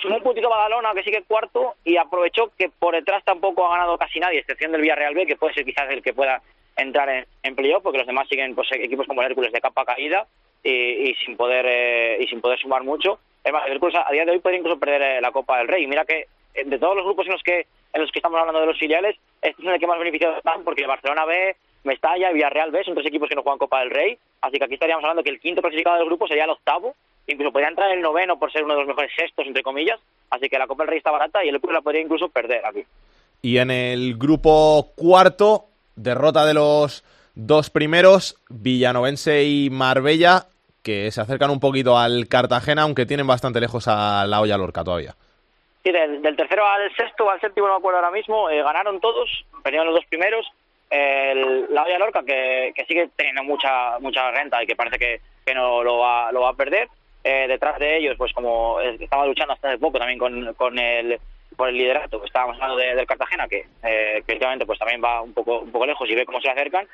[0.00, 3.96] Sumó un puntito Badalona, que sigue cuarto, y aprovechó que por detrás tampoco ha ganado
[3.96, 6.42] casi nadie, excepción del Villarreal B, que puede ser quizás el que pueda
[6.76, 9.84] entrar en, en playoff, porque los demás siguen pues, equipos como el Hércules de capa
[9.84, 10.26] caída
[10.62, 13.20] y, sin poder eh, y sin poder sumar mucho.
[13.44, 15.68] Es más, el Hércules a, día de hoy podría incluso perder eh, la Copa del
[15.68, 15.86] Rey.
[15.86, 18.60] Mira que eh, de todos los grupos en los que en los que estamos hablando
[18.60, 22.34] de los filiales, este es el que más beneficiados están, porque Barcelona B, Mestalla y
[22.34, 25.04] Villarreal B son tres equipos que no juegan Copa del Rey, así que aquí estaríamos
[25.04, 26.96] hablando que el quinto clasificado del grupo sería el octavo,
[27.28, 30.00] incluso podría entrar en el noveno por ser uno de los mejores sextos, entre comillas,
[30.28, 32.66] así que la Copa del Rey está barata y el Hércules la podría incluso perder
[32.66, 32.84] aquí.
[33.42, 37.04] Y en el grupo cuarto, derrota de los
[37.36, 40.46] dos primeros, Villanovense y Marbella,
[40.84, 44.84] que se acercan un poquito al Cartagena, aunque tienen bastante lejos a la olla Lorca
[44.84, 45.14] todavía.
[45.82, 49.44] Sí, del, tercero al sexto, al séptimo, no me acuerdo ahora mismo, eh, ganaron todos,
[49.62, 50.46] perdieron los dos primeros.
[50.90, 55.54] la olla Lorca, que, que, sigue teniendo mucha mucha renta y que parece que, que
[55.54, 56.88] no lo va, lo va a perder.
[57.24, 61.18] Eh, detrás de ellos, pues como estaba luchando hasta hace poco también con, con el
[61.56, 64.22] por el liderato, que estábamos hablando de, del Cartagena, que eh,
[64.66, 66.86] pues también va un poco un poco lejos y ve cómo se acercan.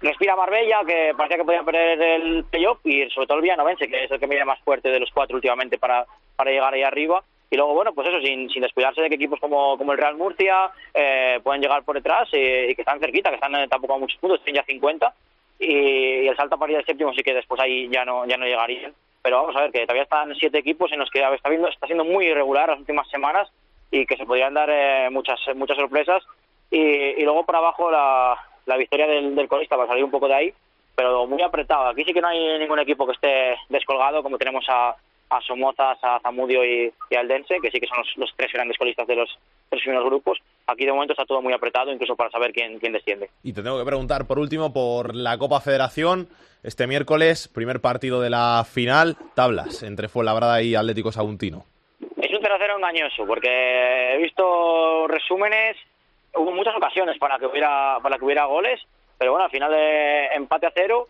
[0.00, 4.04] Respira Marbella, que parecía que podía perder el playoff, y sobre todo el Villanovense, que
[4.04, 7.24] es el que viene más fuerte de los cuatro últimamente para, para llegar ahí arriba.
[7.50, 10.16] Y luego, bueno, pues eso, sin, sin descuidarse de que equipos como, como el Real
[10.16, 14.20] Murcia eh, pueden llegar por detrás y, que están cerquita, que están tampoco a muchos
[14.20, 15.14] puntos, tienen ya 50.
[15.58, 18.44] Y, el salto a partir del séptimo sí que después ahí ya no, ya no
[18.44, 18.92] llegarían
[19.22, 21.86] pero vamos a ver que todavía están siete equipos en los que está, viendo, está
[21.86, 23.50] siendo muy irregular las últimas semanas
[23.90, 26.22] y que se podrían dar eh, muchas muchas sorpresas
[26.70, 28.38] y, luego por abajo la,
[28.68, 30.54] la victoria del, del colista va a salir un poco de ahí
[30.94, 34.64] pero muy apretado aquí sí que no hay ningún equipo que esté descolgado como tenemos
[34.68, 34.94] a,
[35.30, 38.78] a Somozas, a Zamudio y, y a Eldense, que sí que son los, tres grandes
[38.78, 39.38] colistas de los
[39.68, 40.38] tres primeros grupos.
[40.66, 43.30] Aquí de momento está todo muy apretado, incluso para saber quién, quién desciende.
[43.42, 46.28] Y te tengo que preguntar por último por la Copa Federación.
[46.62, 51.64] Este miércoles, primer partido de la final, tablas entre Fuenlabrada y Atlético Saguntino.
[52.16, 55.76] Es un tercero engañoso, porque he visto resúmenes,
[56.34, 58.80] hubo muchas ocasiones para que hubiera, para que hubiera goles,
[59.16, 61.08] pero bueno, al final de empate a cero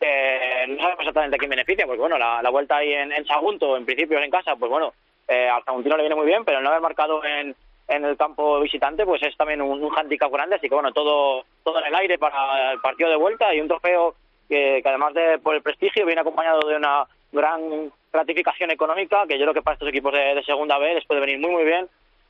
[0.00, 3.84] eh, no sabemos exactamente quién beneficia, porque bueno, la, vuelta ahí en, en, Sagunto, en
[3.84, 4.92] principio en casa, pues bueno,
[5.26, 7.54] eh, al Saguntino le viene muy bien, pero no haber marcado en,
[7.88, 11.44] en el campo visitante, pues es también un, un handicap grande, así que bueno, todo,
[11.64, 14.14] todo en el aire para el partido de vuelta y un trofeo
[14.48, 19.44] que, además de por el prestigio viene acompañado de una gran gratificación económica, que yo
[19.44, 21.88] creo que para estos equipos de, segunda B les puede venir muy muy bien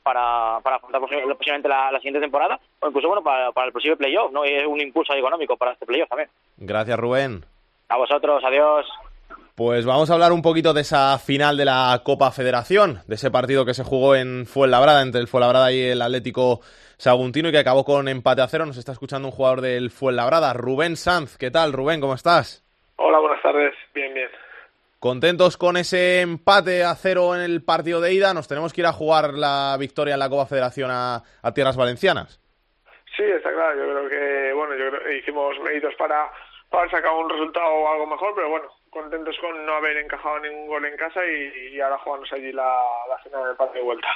[0.09, 3.95] para, para afrontar posiblemente la, la, siguiente temporada o incluso bueno para, para el posible
[3.95, 4.43] playoff, ¿no?
[4.43, 6.29] Y es un impulso económico para este playoff también.
[6.57, 7.45] Gracias, Rubén.
[7.89, 8.87] A vosotros, adiós.
[9.53, 13.29] Pues vamos a hablar un poquito de esa final de la Copa Federación, de ese
[13.29, 16.61] partido que se jugó en Fuenlabrada, entre el Fuenlabrada y el Atlético
[16.97, 18.65] Saguntino y que acabó con empate a cero.
[18.65, 21.37] Nos está escuchando un jugador del Fuenlabrada, Rubén Sanz.
[21.37, 22.01] ¿Qué tal, Rubén?
[22.01, 22.65] ¿Cómo estás?
[22.95, 23.75] Hola, buenas tardes.
[23.93, 24.29] Bien, bien.
[24.99, 28.33] ¿Contentos con ese empate a cero en el partido de ida?
[28.33, 31.23] ¿Nos tenemos que ir a jugar la victoria en la Copa Federación a,
[31.55, 32.41] Tierras Valencianas?
[33.15, 33.77] Sí, está claro.
[33.77, 36.29] Yo creo que, bueno, yo creo que hicimos méritos para
[36.69, 40.85] para sacado un resultado algo mejor, pero bueno, contentos con no haber encajado ningún gol
[40.85, 44.07] en casa y, ahora jugamos allí la, la final del partido de vuelta.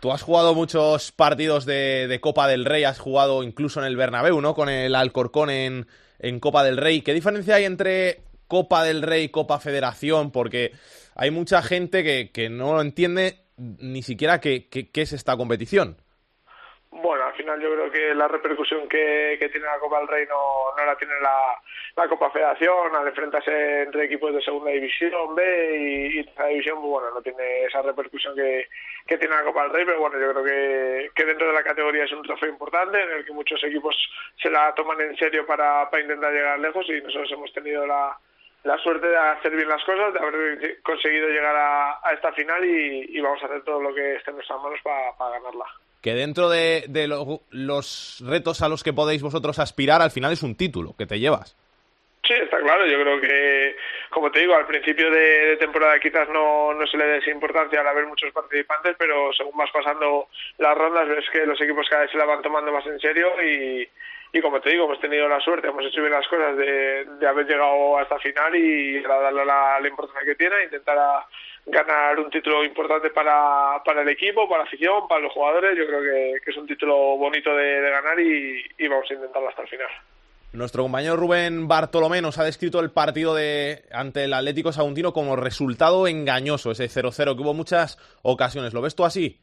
[0.00, 4.40] Tú has jugado muchos partidos de, Copa del Rey, has jugado incluso en el Bernabéu,
[4.40, 4.54] ¿no?
[4.54, 5.86] Con el Alcorcón en,
[6.20, 7.02] en Copa del Rey.
[7.02, 8.20] ¿Qué diferencia hay entre
[8.52, 10.30] Copa del Rey Copa Federación?
[10.30, 10.72] Porque
[11.16, 15.96] hay mucha gente que, que no entiende ni siquiera qué, qué es esta competición.
[16.90, 20.26] Bueno, al final yo creo que la repercusión que, que tiene la Copa del Rey
[20.28, 21.58] no, no la tiene la,
[21.96, 25.42] la Copa Federación, al enfrentarse entre equipos de segunda división B
[26.12, 28.68] y, y tercera división, pues bueno, no tiene esa repercusión que,
[29.06, 31.62] que tiene la Copa del Rey, pero bueno, yo creo que, que dentro de la
[31.62, 33.96] categoría es un trofeo importante en el que muchos equipos
[34.42, 38.18] se la toman en serio para, para intentar llegar lejos y nosotros hemos tenido la,
[38.64, 42.64] la suerte de hacer bien las cosas, de haber conseguido llegar a, a esta final
[42.64, 45.64] y, y, vamos a hacer todo lo que esté en nuestras manos para, ganarla
[46.00, 50.42] que dentro de, de los retos a los que podéis vosotros aspirar, al final es
[50.42, 51.56] un título que te llevas.
[52.26, 52.84] Sí, está claro.
[52.86, 53.76] Yo creo que
[54.12, 57.80] como te digo, al principio de, temporada quizás no, no se le dé esa importancia
[57.80, 62.02] al haber muchos participantes, pero según vas pasando las rondas ves que los equipos cada
[62.02, 63.88] vez se la van tomando más en serio y,
[64.32, 67.26] y como te digo, hemos tenido la suerte, hemos hecho bien las cosas de, de
[67.26, 71.26] haber llegado hasta final y darle la, la importancia que tiene, intentar a,
[71.66, 75.76] ganar un título importante para, para el equipo, para la afición, para los jugadores.
[75.78, 79.14] Yo creo que, que es un título bonito de, de ganar y, y vamos a
[79.14, 79.88] intentarlo hasta el final.
[80.52, 85.34] Nuestro compañero Rubén Bartolomé nos ha descrito el partido de ante el Atlético Saguntino como
[85.34, 88.74] resultado engañoso, ese 0-0, que hubo muchas ocasiones.
[88.74, 89.40] ¿Lo ves tú así?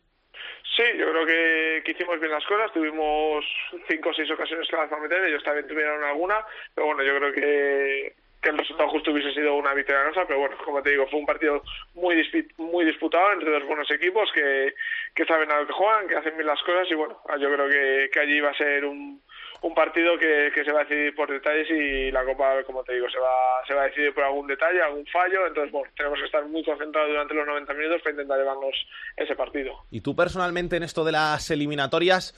[0.76, 1.59] Sí, yo creo que, que
[1.92, 2.72] hicimos bien las cosas.
[2.74, 3.46] Tuvimos
[3.88, 7.34] cinco o seis ocasiones claras para meter, ellos también tuvieron alguna, pero bueno, yo creo
[7.34, 11.08] que, que el resultado justo hubiese sido una victoria nuestra, pero bueno, como te digo,
[11.08, 11.62] fue un partido
[11.94, 12.16] muy
[12.58, 14.74] muy disputado entre dos buenos equipos que,
[15.14, 17.70] que saben a lo que juegan, que hacen bien las cosas y bueno, yo creo
[17.70, 19.22] que, que allí va a ser un,
[19.62, 22.94] un partido que, que, se va a decidir por detalles y la Copa, como te
[22.94, 25.46] digo, se va, se va a decidir por algún detalle, algún fallo.
[25.48, 28.76] Entonces, bueno, tenemos que estar muy concentrados durante los 90 minutos para intentar llevarnos
[29.18, 29.74] ese partido.
[29.92, 32.34] ¿Y tú personalmente en esto de las eliminatorias,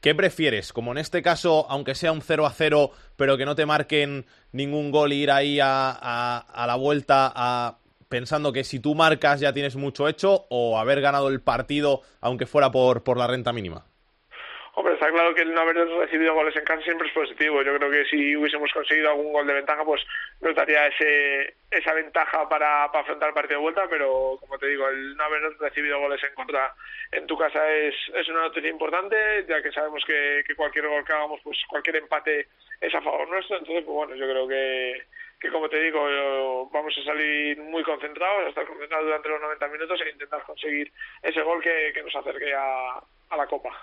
[0.00, 0.72] qué prefieres?
[0.72, 4.26] Como en este caso, aunque sea un 0 a 0, pero que no te marquen
[4.52, 9.52] ningún gol, ir ahí a, a, la vuelta a pensando que si tú marcas ya
[9.52, 13.86] tienes mucho hecho o haber ganado el partido aunque fuera por, por la renta mínima?
[14.80, 17.60] Hombre, está claro que el no haber recibido goles en casa siempre es positivo.
[17.60, 20.00] Yo creo que si hubiésemos conseguido algún gol de ventaja, pues
[20.40, 24.68] nos daría ese, esa ventaja para, para afrontar el partido de vuelta, pero como te
[24.68, 26.72] digo, el no haber recibido goles en contra
[27.12, 31.04] en tu casa es, es una noticia importante, ya que sabemos que, que cualquier gol
[31.04, 32.48] que hagamos, pues cualquier empate
[32.80, 33.58] es a favor nuestro.
[33.58, 35.02] Entonces, pues bueno, yo creo que,
[35.38, 39.68] que como te digo, vamos a salir muy concentrados, a estar concentrados durante los 90
[39.68, 40.90] minutos e intentar conseguir
[41.22, 42.94] ese gol que, que nos acerque a,
[43.28, 43.76] a la Copa.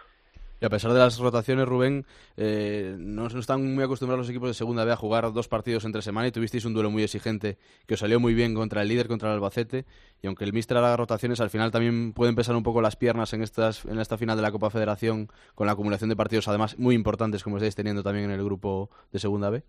[0.59, 2.05] Y a pesar de las rotaciones, Rubén,
[2.35, 6.01] eh, no, están muy acostumbrados los equipos de segunda B a jugar dos partidos entre
[6.01, 9.07] semana y tuvisteis un duelo muy exigente que os salió muy bien contra el líder,
[9.07, 9.85] contra el Albacete.
[10.21, 13.33] Y aunque el Mister haga rotaciones, al final también pueden pesar un poco las piernas
[13.33, 16.79] en, estas, en esta final de la Copa Federación con la acumulación de partidos, además
[16.79, 19.63] muy importantes como estáis teniendo también en el grupo de segunda B.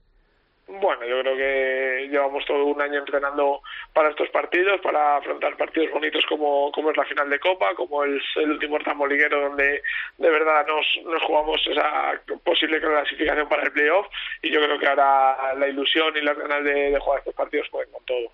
[0.69, 3.63] Bueno, yo creo que llevamos todo un año entrenando
[3.95, 8.05] para estos partidos, para afrontar partidos bonitos como, como es la final de Copa, como
[8.05, 9.83] es el último tramo donde
[10.19, 14.07] de verdad nos, nos jugamos esa posible clasificación para el playoff
[14.43, 17.67] y yo creo que ahora la ilusión y las ganas de, de jugar estos partidos
[17.71, 18.29] pueden con todo.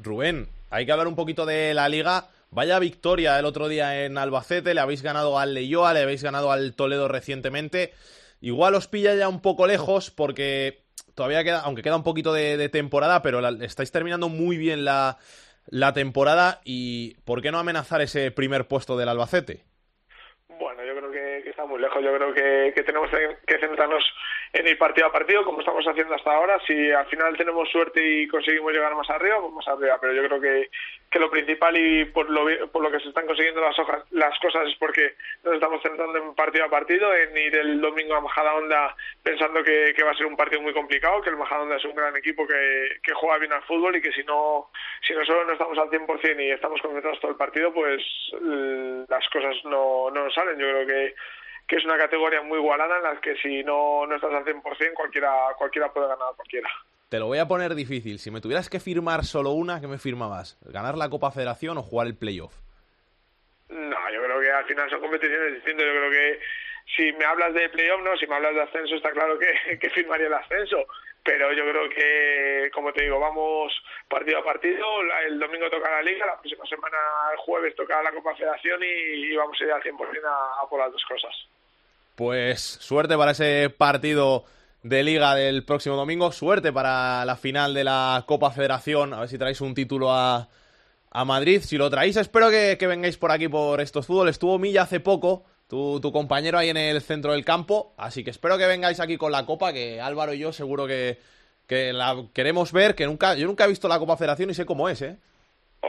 [0.00, 2.28] Rubén, hay que hablar un poquito de la liga.
[2.50, 6.52] Vaya victoria el otro día en Albacete, le habéis ganado al Leyoa, le habéis ganado
[6.52, 7.92] al Toledo recientemente.
[8.40, 10.83] Igual os pilla ya un poco lejos porque
[11.14, 15.18] todavía queda, aunque queda un poquito de, temporada, pero estáis terminando muy bien la,
[15.66, 19.64] la temporada y ¿por qué no amenazar ese primer puesto del Albacete?
[20.48, 22.02] Bueno, yo creo que, que está muy lejos.
[22.02, 24.04] Yo creo que, que tenemos que centrarnos
[24.54, 26.60] en ir partido a partido, como estamos haciendo hasta ahora.
[26.64, 29.98] Si al final tenemos suerte y conseguimos llegar más arriba, pues más arriba.
[30.00, 30.70] Pero yo creo que,
[31.10, 34.38] que lo principal y por lo, por lo que se están consiguiendo las, hojas, las
[34.38, 38.20] cosas es porque nos estamos centrando en partido a partido, en ir el domingo a
[38.20, 38.94] Majadahonda
[39.24, 41.96] pensando que, que va a ser un partido muy complicado, que el Majadahonda es un
[41.96, 44.70] gran equipo que, que juega bien al fútbol y que si no,
[45.04, 48.00] si nosotros no estamos al 100% y estamos concentrados todo el partido, pues
[49.08, 50.60] las cosas no, no nos salen.
[50.60, 51.14] Yo creo que
[51.66, 54.92] que es una categoría muy igualada en la que si no, no estás al 100%
[54.94, 56.68] cualquiera, cualquiera puede ganar a cualquiera.
[57.08, 58.18] Te lo voy a poner difícil.
[58.18, 60.58] Si me tuvieras que firmar solo una, ¿qué me firmabas?
[60.62, 62.54] ¿Ganar la Copa Federación o jugar el playoff?
[63.68, 65.86] No, yo creo que al final son competiciones distintas.
[65.86, 66.40] Yo creo que
[66.96, 69.90] si me hablas de playoff, no, si me hablas de ascenso, está claro que, que
[69.90, 70.84] firmaría el ascenso.
[71.22, 73.72] Pero yo creo que, como te digo, vamos
[74.08, 74.84] partido a partido.
[75.26, 76.98] El domingo toca la Liga, la próxima semana,
[77.32, 79.96] el jueves, toca la Copa Federación y, y vamos a ir al 100%
[80.26, 81.34] a, a por las dos cosas.
[82.14, 84.44] Pues suerte para ese partido
[84.84, 89.28] de liga del próximo domingo, suerte para la final de la Copa Federación, a ver
[89.28, 90.48] si traéis un título a,
[91.26, 91.62] Madrid.
[91.64, 94.28] Si lo traéis, espero que, que, vengáis por aquí por estos fútbol.
[94.28, 98.30] Estuvo Milla hace poco, tu, tu, compañero ahí en el centro del campo, así que
[98.30, 101.18] espero que vengáis aquí con la Copa, que Álvaro y yo seguro que,
[101.66, 104.66] que la queremos ver, que nunca, yo nunca he visto la Copa Federación y sé
[104.66, 105.18] cómo es, ¿eh?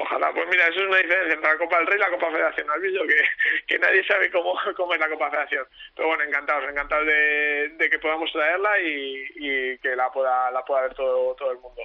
[0.02, 2.32] Ojalá, pues mira, eso es una diferencia entre la Copa del Rey y la Copa
[2.32, 2.70] Federación.
[2.70, 3.22] Has visto que,
[3.68, 5.66] que nadie sabe cómo, cómo es la Copa Federación.
[5.96, 10.64] Pero bueno, encantados, encantados de, de que podamos traerla y, y, que la pueda, la
[10.64, 11.82] pueda ver todo, todo el mundo.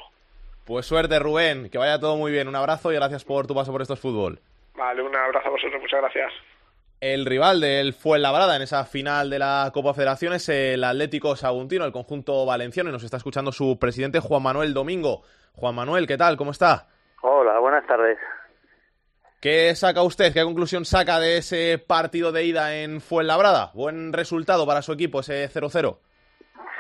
[0.65, 2.49] Pues suerte, Rubén, que vaya todo muy bien.
[2.49, 4.41] Un abrazo y gracias por tu paso por estos fútbol.
[4.75, 6.33] Vale, un abrazo a vosotros, muchas gracias.
[7.01, 11.87] El rival del Fuenlabrada en esa final de la Copa Federación es el Atlético Saguntino,
[11.87, 15.23] el conjunto valenciano, y nos está escuchando su presidente Juan Manuel Domingo.
[15.55, 16.37] Juan Manuel, ¿qué tal?
[16.37, 16.89] ¿Cómo está?
[17.23, 18.19] Hola, buenas tardes.
[19.41, 20.33] ¿Qué saca usted?
[20.33, 23.71] ¿Qué conclusión saca de ese partido de ida en Fuenlabrada?
[23.75, 25.99] ¿Buen resultado para su equipo, ese 0-0?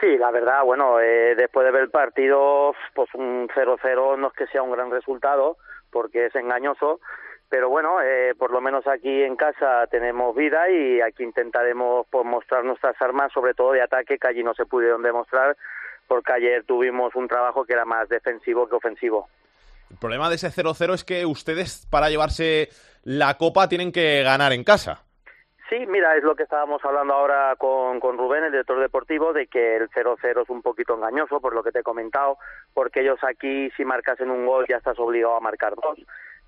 [0.00, 4.32] Sí, la verdad, bueno, eh, después de ver el partido, pues un 0-0 no es
[4.32, 5.58] que sea un gran resultado,
[5.90, 7.00] porque es engañoso,
[7.50, 12.24] pero bueno, eh, por lo menos aquí en casa tenemos vida y aquí intentaremos pues,
[12.24, 15.56] mostrar nuestras armas, sobre todo de ataque, que allí no se pudieron demostrar,
[16.08, 19.28] porque ayer tuvimos un trabajo que era más defensivo que ofensivo.
[19.90, 22.68] El problema de ese 0-0 es que ustedes, para llevarse
[23.02, 25.02] la copa, tienen que ganar en casa.
[25.68, 29.46] Sí, mira, es lo que estábamos hablando ahora con, con Rubén, el director deportivo, de
[29.46, 32.38] que el 0-0 es un poquito engañoso, por lo que te he comentado,
[32.74, 35.98] porque ellos aquí, si marcasen un gol, ya estás obligado a marcar dos.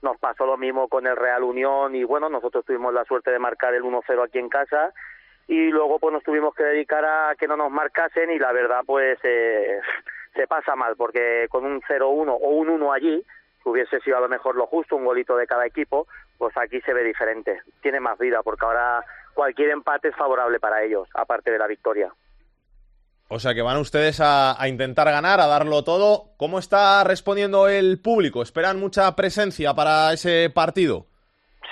[0.02, 3.38] Nos pasó lo mismo con el Real Unión y bueno, nosotros tuvimos la suerte de
[3.38, 4.92] marcar el 1-0 aquí en casa
[5.46, 8.80] y luego pues nos tuvimos que dedicar a que no nos marcasen y la verdad
[8.84, 9.80] pues eh,
[10.34, 13.24] se pasa mal porque con un 0-1 o un 1 allí
[13.64, 16.06] hubiese sido a lo mejor lo justo, un golito de cada equipo,
[16.38, 19.04] pues aquí se ve diferente, tiene más vida, porque ahora
[19.34, 22.12] cualquier empate es favorable para ellos, aparte de la victoria.
[23.28, 26.34] O sea que van ustedes a, a, intentar ganar, a darlo todo.
[26.36, 28.42] ¿Cómo está respondiendo el público?
[28.42, 31.06] ¿Esperan mucha presencia para ese partido?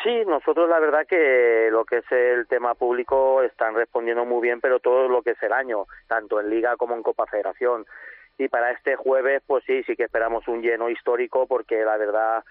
[0.02, 4.60] Sí, nosotros la verdad que lo que es el tema público están respondiendo muy bien,
[4.60, 7.84] pero todo lo que es el año, tanto en Liga como en Copa Federación.
[8.42, 12.42] Y para este jueves, pues sí, sí que esperamos un lleno histórico, porque la verdad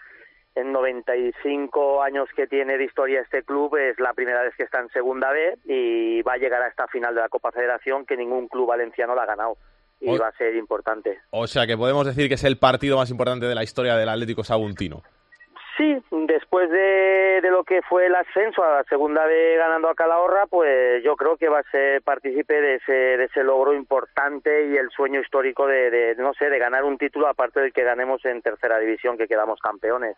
[0.56, 4.80] en 95 años que tiene de historia este club es la primera vez que está
[4.80, 8.18] en Segunda B y va a llegar a esta final de la Copa Federación que
[8.18, 9.58] ningún club valenciano la ha ganado
[10.00, 11.20] y O- va a ser importante.
[11.32, 14.10] O sea que podemos decir que es el partido más importante de la historia del
[14.10, 15.02] Atlético Saguntino.
[15.80, 19.96] Sí, después de, de lo que fue el ascenso a la Segunda B ganando a
[19.96, 24.68] Calahorra, pues yo creo que va a ser partícipe de ese, de ese logro importante
[24.68, 27.86] y el sueño histórico de, de, no sé, de ganar un título aparte del que
[27.86, 30.18] ganemos en Tercera División, que quedamos campeones.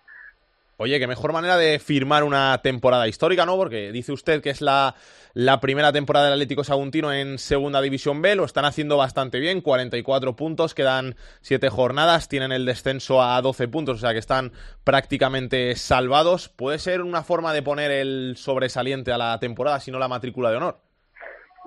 [0.81, 3.55] Oye, qué mejor manera de firmar una temporada histórica, ¿no?
[3.55, 4.95] Porque dice usted que es la,
[5.35, 9.61] la primera temporada del Atlético Saguntino en Segunda División B, lo están haciendo bastante bien,
[9.61, 14.53] 44 puntos, quedan 7 jornadas, tienen el descenso a 12 puntos, o sea que están
[14.83, 16.49] prácticamente salvados.
[16.49, 20.49] ¿Puede ser una forma de poner el sobresaliente a la temporada, si no la matrícula
[20.49, 20.90] de honor?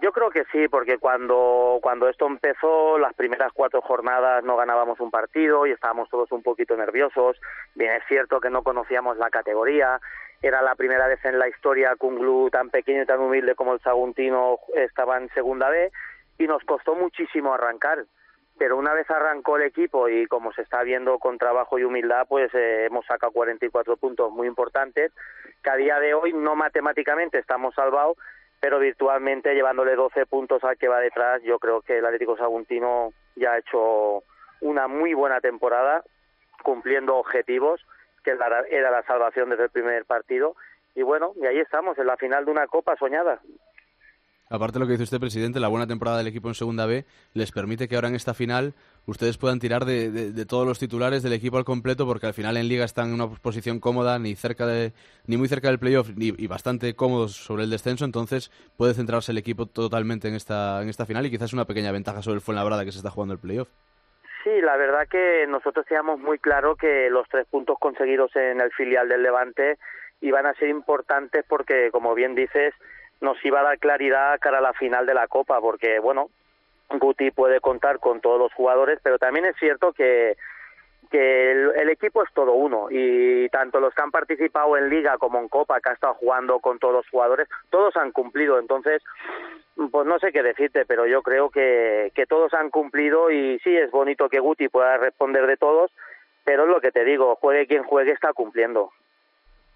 [0.03, 4.99] Yo creo que sí, porque cuando, cuando esto empezó, las primeras cuatro jornadas no ganábamos
[5.01, 7.41] un partido y estábamos todos un poquito nerviosos.
[7.75, 10.01] Bien, es cierto que no conocíamos la categoría,
[10.43, 13.55] era la primera vez en la historia que un club tan pequeño y tan humilde
[13.55, 15.91] como el Saguntino estaba en Segunda B
[16.39, 18.05] y nos costó muchísimo arrancar.
[18.59, 22.27] Pero una vez arrancó el equipo y como se está viendo con trabajo y humildad,
[22.29, 25.13] pues eh, hemos sacado 44 puntos muy importantes,
[25.63, 28.19] que a día de hoy no matemáticamente estamos salvados,
[28.61, 33.13] pero virtualmente llevándole 12 puntos al que va detrás, yo creo que el Atlético Saguntino
[33.37, 34.23] ya ha hecho
[34.61, 36.03] una muy buena temporada,
[36.63, 37.81] cumpliendo objetivos,
[38.25, 40.57] que era la salvación desde el primer partido.
[40.95, 43.41] Y bueno, y ahí estamos, en la final de una copa soñada.
[44.51, 47.05] Aparte de lo que dice usted, presidente, la buena temporada del equipo en Segunda B
[47.33, 48.75] les permite que ahora en esta final
[49.07, 52.69] ustedes puedan tirar de, todos los titulares del equipo al completo, porque al final en
[52.69, 54.35] Liga están en una posición cómoda, ni
[55.37, 59.39] muy cerca del playoff, ni, y bastante cómodos sobre el descenso, entonces puede centrarse el
[59.39, 62.85] equipo totalmente en esta, en esta final y quizás una pequeña ventaja sobre el Fuenlabrada
[62.85, 63.69] que se está jugando el playoff.
[64.45, 68.71] Sí, la verdad que nosotros teníamos muy claro que los tres puntos conseguidos en el
[68.73, 69.79] filial del Levante
[70.21, 72.75] iban a ser importantes porque, como bien dices,
[73.23, 76.29] nos iba a dar claridad cara a la final de la Copa, porque, bueno,
[76.91, 80.37] Guti puede contar con todos los jugadores, pero también es cierto que
[81.11, 85.16] que el, el equipo es todo uno y tanto los que han participado en liga
[85.18, 88.59] como en copa que han estado jugando con todos los jugadores todos han cumplido.
[88.59, 89.03] Entonces
[89.91, 93.76] pues no sé qué decirte pero yo creo que, que todos han cumplido y sí
[93.76, 95.93] es bonito que Guti pueda responder de todos
[96.45, 98.91] pero es lo que te digo juegue quien juegue está cumpliendo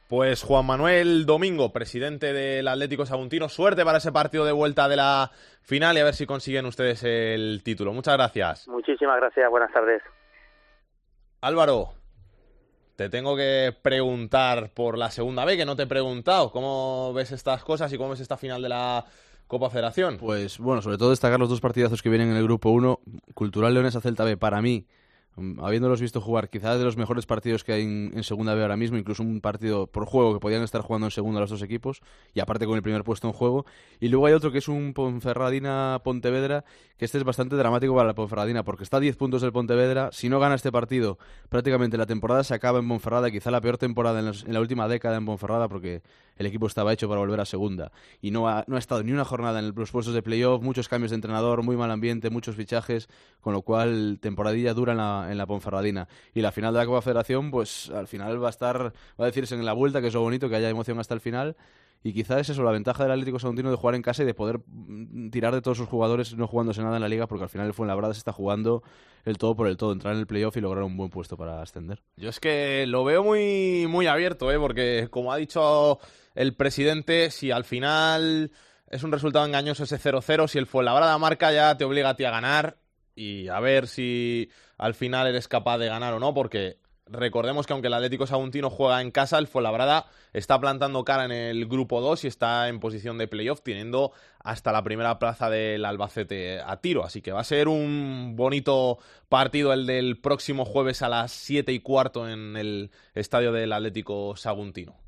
[0.09, 4.97] Pues Juan Manuel Domingo, presidente del Atlético Saguntino, suerte para ese partido de vuelta de
[4.97, 5.31] la
[5.61, 7.93] final y a ver si consiguen ustedes el título.
[7.93, 8.67] Muchas gracias.
[8.69, 10.03] muchísimas gracias buenas tardes
[11.41, 11.91] Álvaro,
[12.97, 16.51] te tengo que preguntar por la segunda vez que no te he preguntado.
[16.51, 19.05] ¿Cómo ves estas cosas y cómo ves esta final de la
[19.47, 20.17] Copa Federación?
[20.19, 22.99] Pues bueno, sobre todo destacar los dos partidazos que vienen en el grupo 1.
[23.35, 24.89] Cultural Leonesa Celta B, para mí,
[25.59, 28.97] habiéndolos visto jugar, quizás de los mejores partidos que hay en, segunda B ahora mismo,
[28.99, 32.01] incluso un partido por juego que podían estar jugando en segunda los dos equipos,
[32.35, 33.67] y aparte con el primer puesto en juego.
[34.01, 36.65] Y luego hay otro que es un Ponferradina-Pontevedra,
[36.97, 40.11] que este es bastante dramático para la Ponferradina, porque está a 10 puntos del Pontevedra.
[40.13, 41.19] Si no gana este partido,
[41.49, 44.89] prácticamente la temporada se acaba en Ponferrada, quizá la peor temporada en, en la última
[44.89, 46.03] década en Ponferrada, porque
[46.39, 47.93] el equipo estaba hecho para volver a segunda.
[48.23, 50.89] Y no ha, no ha estado ni una jornada en los puestos de playoff, muchos
[50.89, 53.09] cambios de entrenador, muy mal ambiente, muchos fichajes,
[53.41, 56.09] con lo cual temporadilla dura en la, en la Ponferradina.
[56.35, 59.27] Y la final de la Copa Federación, pues al final va a estar, va a
[59.27, 61.57] decirse en la vuelta, que es lo bonito, que haya emoción hasta el final.
[62.03, 64.35] y quizás es eso, la ventaja del Atlético Saguntino de jugar en casa y de
[64.35, 67.51] poder mm, tirar de todos sus jugadores no jugándose nada en la liga, porque al
[67.51, 68.83] final el Fuenlabrada se está jugando
[69.25, 71.61] el todo por el todo, entrar en el playoff y lograr un buen puesto para
[71.61, 72.03] ascender.
[72.17, 74.59] Yo es que lo veo muy, muy abierto, ¿eh?
[74.59, 75.99] porque como ha dicho
[76.39, 78.53] el presidente, si al final
[78.89, 82.25] es un resultado engañoso ese 0-0, si el Fuenlabrada marca ya te obliga a ti
[82.25, 82.79] a ganar
[83.17, 87.73] y a ver si al final eres capaz de ganar o no, porque recordemos que
[87.73, 92.01] aunque el Atlético Saguntino juega en casa, el Fuenlabrada está plantando cara en el grupo
[92.01, 96.81] 2 y está en posición de playoff, teniendo hasta la primera plaza del Albacete a
[96.81, 97.05] tiro.
[97.05, 101.73] Así que va a ser un bonito partido el del próximo jueves a las 7
[101.73, 105.08] y cuarto en el estadio del Atlético Saguntino.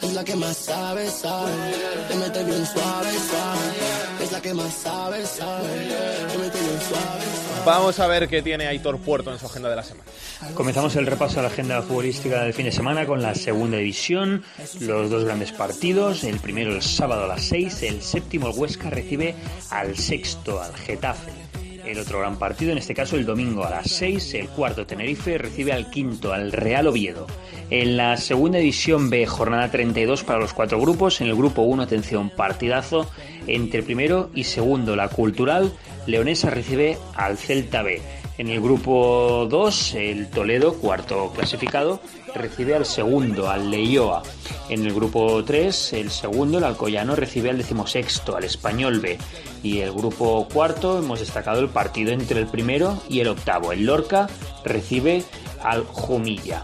[0.00, 1.52] Es la que más sabe, sabe,
[2.08, 4.22] te mete bien suave, suave.
[4.22, 5.68] Es la que más sabe, sabe,
[6.30, 7.64] te mete bien suave, suave.
[7.66, 10.08] Vamos a ver qué tiene Aitor Puerto en su agenda de la semana.
[10.54, 14.44] Comenzamos el repaso a la agenda futbolística del fin de semana con la segunda división,
[14.80, 18.90] los dos grandes partidos, el primero el sábado a las 6, el séptimo el Huesca
[18.90, 19.34] recibe
[19.70, 21.47] al sexto, al Getafe.
[21.88, 25.38] El otro gran partido, en este caso el domingo a las 6, el cuarto Tenerife
[25.38, 27.26] recibe al quinto, al Real Oviedo.
[27.70, 31.22] En la segunda división B, jornada 32 para los cuatro grupos.
[31.22, 33.10] En el grupo 1, atención, partidazo
[33.46, 34.96] entre primero y segundo.
[34.96, 35.72] La Cultural
[36.06, 38.02] Leonesa recibe al Celta B.
[38.38, 41.98] En el grupo 2, el Toledo, cuarto clasificado,
[42.36, 44.22] recibe al segundo, al Leioa.
[44.68, 49.18] En el grupo 3, el segundo, el Alcoyano, recibe al decimosexto, al Español B.
[49.64, 53.72] Y el grupo cuarto, hemos destacado el partido entre el primero y el octavo.
[53.72, 54.28] El Lorca
[54.64, 55.24] recibe
[55.64, 56.62] al Jumilla.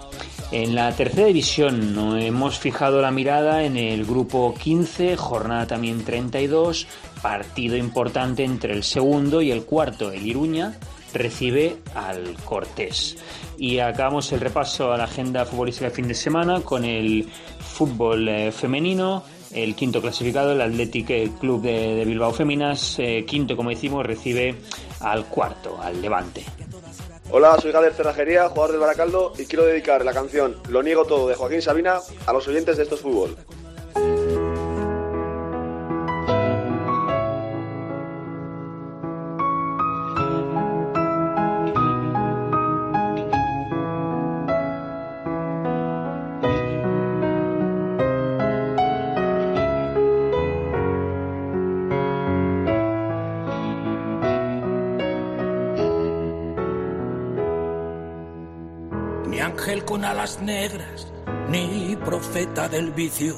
[0.53, 6.05] En la tercera división no hemos fijado la mirada en el grupo 15, jornada también
[6.05, 6.87] 32,
[7.21, 10.79] partido importante entre el segundo y el cuarto, el Iruña,
[11.15, 13.17] recibe al Cortés.
[13.57, 17.27] Y acabamos el repaso a la agenda futbolística de fin de semana con el
[17.61, 19.23] fútbol eh, femenino.
[19.53, 24.57] El quinto clasificado, el Athletic Club de, Bilbao Féminas, eh, quinto como decimos, recibe
[25.01, 26.45] al cuarto, al Levante.
[27.31, 31.29] Hola, soy Gader Cerrajería, jugador del Baracaldo, y quiero dedicar la canción Lo niego todo
[31.29, 33.37] de Joaquín Sabina a los oyentes de estos fútbol.
[60.05, 61.13] Con alas negras,
[61.49, 63.35] ni profeta del vicio.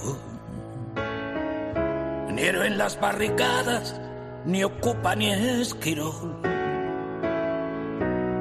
[2.31, 4.01] Ni héroe en las barricadas,
[4.45, 6.37] ni ocupa ni esquirol.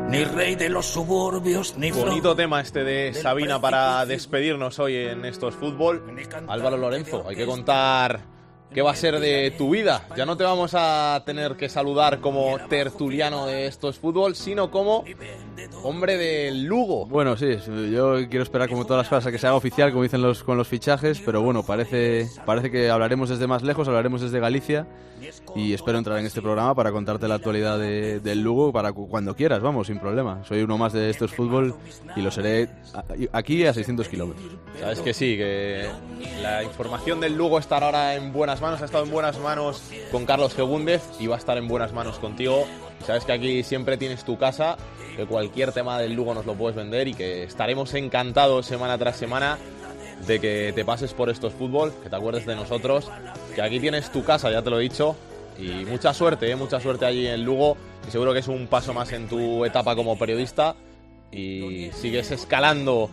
[0.10, 5.26] Ni rey de los suburbios, ni Bonito tema este de Sabina para despedirnos hoy en
[5.26, 6.04] estos fútbol.
[6.48, 8.35] Álvaro Lorenzo, hay que contar
[8.76, 10.06] qué va a ser de tu vida.
[10.16, 15.04] Ya no te vamos a tener que saludar como tertuliano de estos fútbol, sino como
[15.84, 17.06] hombre del Lugo.
[17.06, 17.48] Bueno, sí,
[17.92, 20.44] yo quiero esperar como todas las cosas a que se haga oficial, como dicen los
[20.44, 24.86] con los fichajes, pero bueno, parece, parece que hablaremos desde más lejos, hablaremos desde Galicia
[25.56, 29.08] y espero entrar en este programa para contarte la actualidad de- del Lugo para cu-
[29.08, 30.44] cuando quieras, vamos, sin problema.
[30.44, 31.74] Soy uno más de estos fútbol
[32.16, 32.70] y lo seré
[33.32, 34.46] aquí a 600 kilómetros.
[34.80, 35.88] Sabes que sí, que
[36.42, 38.65] la información del Lugo estará ahora en buenas manos.
[38.66, 42.18] Ha estado en buenas manos con Carlos Gegúndez y va a estar en buenas manos
[42.18, 42.66] contigo.
[43.06, 44.76] Sabes que aquí siempre tienes tu casa,
[45.16, 49.18] que cualquier tema del Lugo nos lo puedes vender y que estaremos encantados semana tras
[49.18, 49.60] semana
[50.26, 53.08] de que te pases por estos fútbol, que te acuerdes de nosotros,
[53.54, 55.16] que aquí tienes tu casa, ya te lo he dicho.
[55.60, 56.56] Y mucha suerte, ¿eh?
[56.56, 57.78] mucha suerte allí en Lugo.
[58.08, 60.76] Y seguro que es un paso más en tu etapa como periodista.
[61.32, 63.12] Y sigues escalando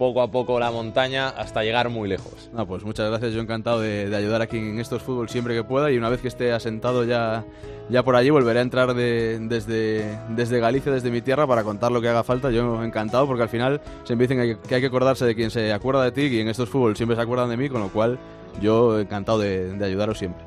[0.00, 2.48] poco a poco la montaña hasta llegar muy lejos.
[2.54, 5.62] No, pues muchas gracias, yo encantado de, de ayudar aquí en estos fútbol siempre que
[5.62, 7.44] pueda y una vez que esté asentado ya,
[7.90, 11.92] ya por allí volveré a entrar de- desde, desde Galicia, desde mi tierra para contar
[11.92, 14.80] lo que haga falta, yo encantado porque al final siempre dicen que hay, que hay
[14.80, 17.50] que acordarse de quien se acuerda de ti y en estos fútbol siempre se acuerdan
[17.50, 18.18] de mí, con lo cual
[18.62, 20.42] yo encantado de, de ayudaros siempre.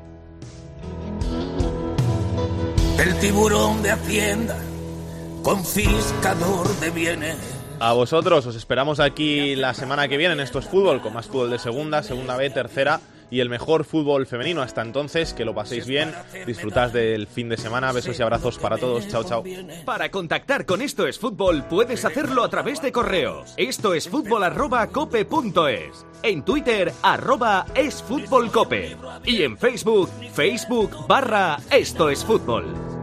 [2.98, 4.56] el tiburón de Hacienda,
[5.44, 7.36] confiscador de bienes.
[7.84, 11.50] A vosotros os esperamos aquí la semana que viene en estos fútbol, con más fútbol
[11.50, 12.98] de segunda, segunda B, tercera
[13.30, 14.62] y el mejor fútbol femenino.
[14.62, 16.14] Hasta entonces, que lo paséis bien,
[16.46, 19.06] disfrutad del fin de semana, besos y abrazos para todos.
[19.08, 19.44] Chao, chao.
[19.84, 23.44] Para contactar con Esto es Fútbol puedes hacerlo a través de correo.
[23.58, 24.88] Esto es fútbol arroba.
[26.22, 28.96] En Twitter arroba es fútbol cope.
[29.26, 32.93] Y en Facebook, Facebook barra Esto es Fútbol.